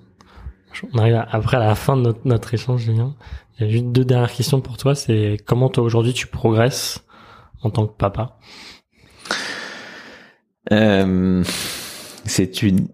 [0.93, 3.15] On arrive après à la fin de notre, notre échange Julien.
[3.57, 7.05] Il y a juste deux dernières questions pour toi c'est comment toi aujourd'hui tu progresses
[7.61, 8.37] en tant que papa?
[10.71, 11.43] Euh,
[12.25, 12.87] c'est une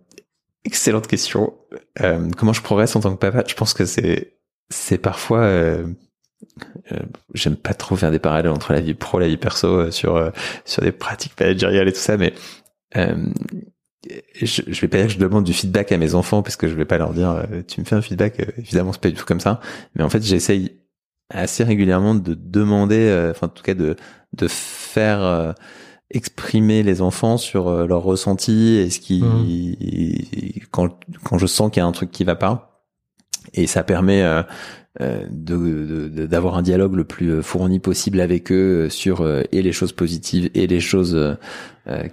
[0.65, 1.53] excellente question.
[2.01, 3.43] Euh, comment je progresse en tant que papa?
[3.47, 4.37] Je pense que c'est
[4.71, 5.85] c'est parfois euh,
[6.91, 6.99] euh,
[7.33, 9.91] j'aime pas trop faire des parallèles entre la vie pro et la vie perso euh,
[9.91, 10.31] sur
[10.65, 12.33] sur des pratiques managériales et tout ça mais
[12.95, 16.67] je, je vais pas dire que je demande du feedback à mes enfants parce que
[16.67, 19.25] je vais pas leur dire tu me fais un feedback évidemment c'est pas du tout
[19.25, 19.59] comme ça
[19.95, 20.79] mais en fait j'essaye
[21.29, 23.95] assez régulièrement de demander enfin en tout cas de
[24.33, 25.53] de faire
[26.09, 30.65] exprimer les enfants sur leurs ressentis et ce qui mmh.
[30.71, 32.70] quand quand je sens qu'il y a un truc qui va pas
[33.53, 34.43] et ça permet euh,
[35.01, 35.25] euh
[36.27, 39.93] d'avoir un dialogue le plus euh, fourni possible avec eux euh, sur et les choses
[39.93, 41.37] positives et les choses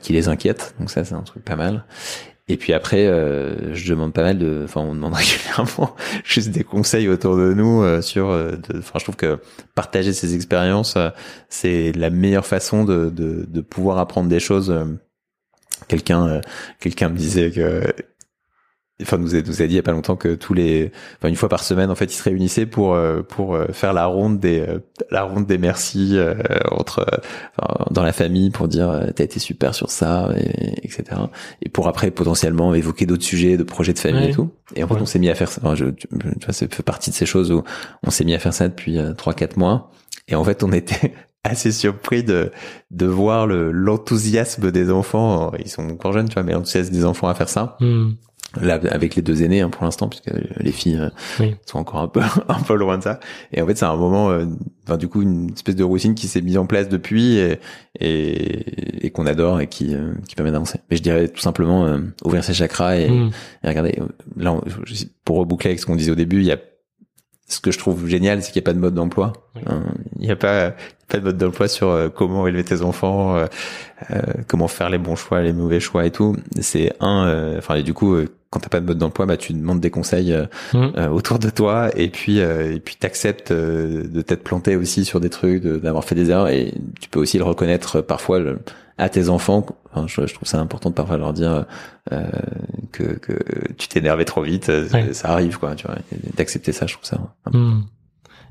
[0.01, 0.75] qui les inquiètent.
[0.81, 1.85] Donc ça, c'est un truc pas mal.
[2.51, 7.07] Et puis après, je demande pas mal de, enfin, on demande régulièrement juste des conseils
[7.09, 8.29] autour de nous sur.
[8.29, 9.39] Enfin, je trouve que
[9.75, 10.97] partager ces expériences,
[11.51, 14.75] c'est la meilleure façon de, de, de pouvoir apprendre des choses.
[15.89, 16.41] Quelqu'un,
[16.81, 17.83] quelqu'un me disait que
[19.03, 21.29] enfin nous a, nous a dit il y a pas longtemps que tous les enfin
[21.29, 24.07] une fois par semaine en fait ils se réunissaient pour euh, pour euh, faire la
[24.07, 24.81] ronde des euh,
[25.11, 26.17] la ronde des merci
[26.71, 27.07] entre
[27.91, 31.21] dans la famille pour dire t'as été super sur ça et, etc
[31.63, 34.51] et pour après potentiellement évoquer d'autres sujets de projets de famille et tout.
[34.75, 35.61] Et en fait on s'est mis à faire ça.
[35.63, 37.63] Enfin, je, tu vois ça fait partie de ces choses où
[38.03, 39.91] on s'est mis à faire ça depuis trois quatre mois.
[40.27, 42.51] Et en fait on était assez surpris de
[42.91, 45.53] de voir le l'enthousiasme des enfants.
[45.59, 47.77] Ils sont encore jeunes tu vois mais l'enthousiasme des enfants à faire ça.
[47.81, 48.13] Hmm.
[48.57, 52.09] Là, avec les deux aînés hein, pour l'instant, puisque les filles euh, sont encore un
[52.09, 53.21] peu un peu loin de ça.
[53.53, 54.47] Et en fait, c'est un moment, euh,
[54.85, 57.59] enfin du coup, une espèce de routine qui s'est mise en place depuis et,
[58.01, 60.81] et, et qu'on adore et qui euh, qui permet d'avancer.
[60.91, 63.31] Mais je dirais tout simplement ouvrir ses chakras et, mm.
[63.65, 63.99] et regarder.
[64.37, 64.59] Là,
[65.25, 66.59] pour reboucler avec ce qu'on disait au début, il y a
[67.49, 69.33] ce que je trouve génial, c'est qu'il n'y a pas de mode d'emploi.
[69.67, 69.83] Hein,
[70.19, 70.75] il n'y a pas
[71.09, 73.43] pas de mode d'emploi sur comment élever tes enfants,
[74.47, 76.35] comment faire les bons choix, les mauvais choix et tout.
[76.61, 78.17] C'est un, enfin et du coup
[78.51, 80.79] quand t'as pas de mode d'emploi, bah tu demandes des conseils euh, mmh.
[80.97, 85.21] euh, autour de toi et puis euh, et puis t'acceptes de t'être planté aussi sur
[85.21, 88.41] des trucs, d'avoir fait des erreurs et tu peux aussi le reconnaître parfois
[88.97, 89.67] à tes enfants.
[89.93, 91.67] Enfin, je, trouve ça important de parfois leur dire
[92.93, 93.33] que, que
[93.77, 94.71] tu t'énervais trop vite,
[95.13, 95.97] ça arrive quoi, tu vois,
[96.37, 97.19] d'accepter ça, je trouve ça.
[97.53, 97.83] Mmh.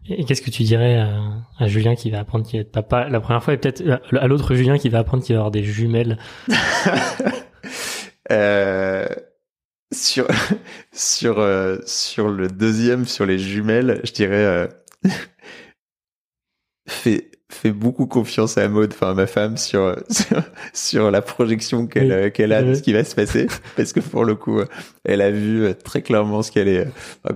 [0.10, 1.20] Et qu'est-ce que tu dirais à,
[1.60, 3.84] à, Julien qui va apprendre qu'il va être papa la première fois et peut-être
[4.18, 6.18] à l'autre Julien qui va apprendre qu'il va avoir des jumelles?
[8.32, 9.08] Euh,
[9.94, 10.28] sur
[10.92, 14.68] sur euh, sur le deuxième sur les jumelles je dirais euh,
[16.88, 19.96] fais fais beaucoup confiance à Maud enfin à ma femme sur
[20.74, 23.48] sur, la projection qu'elle euh, qu'elle a de ce qui va se passer.
[23.78, 24.60] Parce que pour le coup
[25.06, 26.88] elle a vu très clairement ce qu'elle est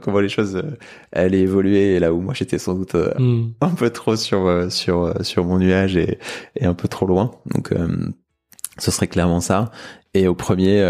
[0.02, 0.62] comment les choses
[1.14, 3.52] allaient évoluer et là où moi j'étais sans doute hmm.
[3.62, 6.20] un peu trop sur sur sur mon nuage et
[6.58, 7.32] et un peu trop loin.
[7.45, 7.74] Donc
[8.78, 9.72] ce serait clairement ça.
[10.14, 10.84] Et au premier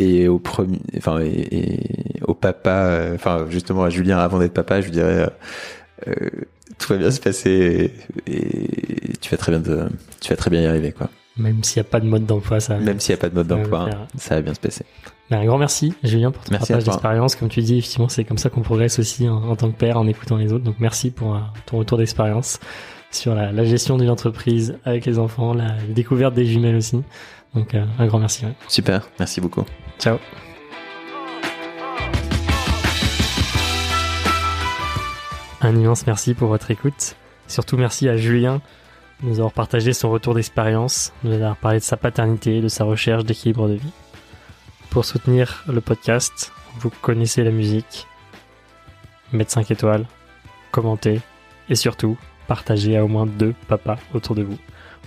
[0.00, 1.80] et au premier enfin et,
[2.26, 6.30] au papa euh, enfin justement à Julien avant d'être papa je lui dirais euh, euh,
[6.78, 7.92] tout va bien se passer
[8.26, 9.62] et, tu vas très bien
[10.20, 12.60] tu vas très bien y arriver quoi même s'il n'y a pas de mode d'emploi
[12.60, 14.84] ça même s'il n'y a pas de mode d'emploi ça va bien se passer
[15.30, 18.38] ben, un grand merci Julien pour ton partage d'expérience comme tu dis effectivement c'est comme
[18.38, 21.38] ça qu'on progresse aussi en, tant que père en écoutant les autres donc merci pour
[21.66, 22.58] ton retour d'expérience
[23.10, 27.02] sur la, la gestion d'une entreprise avec les enfants, la découverte des jumelles aussi.
[27.54, 28.44] Donc un grand merci.
[28.44, 28.54] ouais.
[28.68, 29.64] Super, merci beaucoup.
[30.00, 30.18] Ciao.
[35.60, 37.16] Un immense merci pour votre écoute.
[37.46, 38.62] Surtout merci à Julien
[39.22, 42.68] de nous avoir partagé son retour d'expérience, de nous avoir parlé de sa paternité, de
[42.68, 43.92] sa recherche d'équilibre de vie.
[44.88, 48.06] Pour soutenir le podcast, vous connaissez la musique.
[49.32, 50.06] Mettez 5 étoiles,
[50.72, 51.20] commentez
[51.68, 54.58] et surtout partagez à au moins deux papas autour de vous.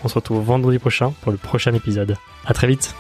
[0.04, 2.16] On se retrouve vendredi prochain pour le prochain épisode.
[2.46, 2.94] À très vite!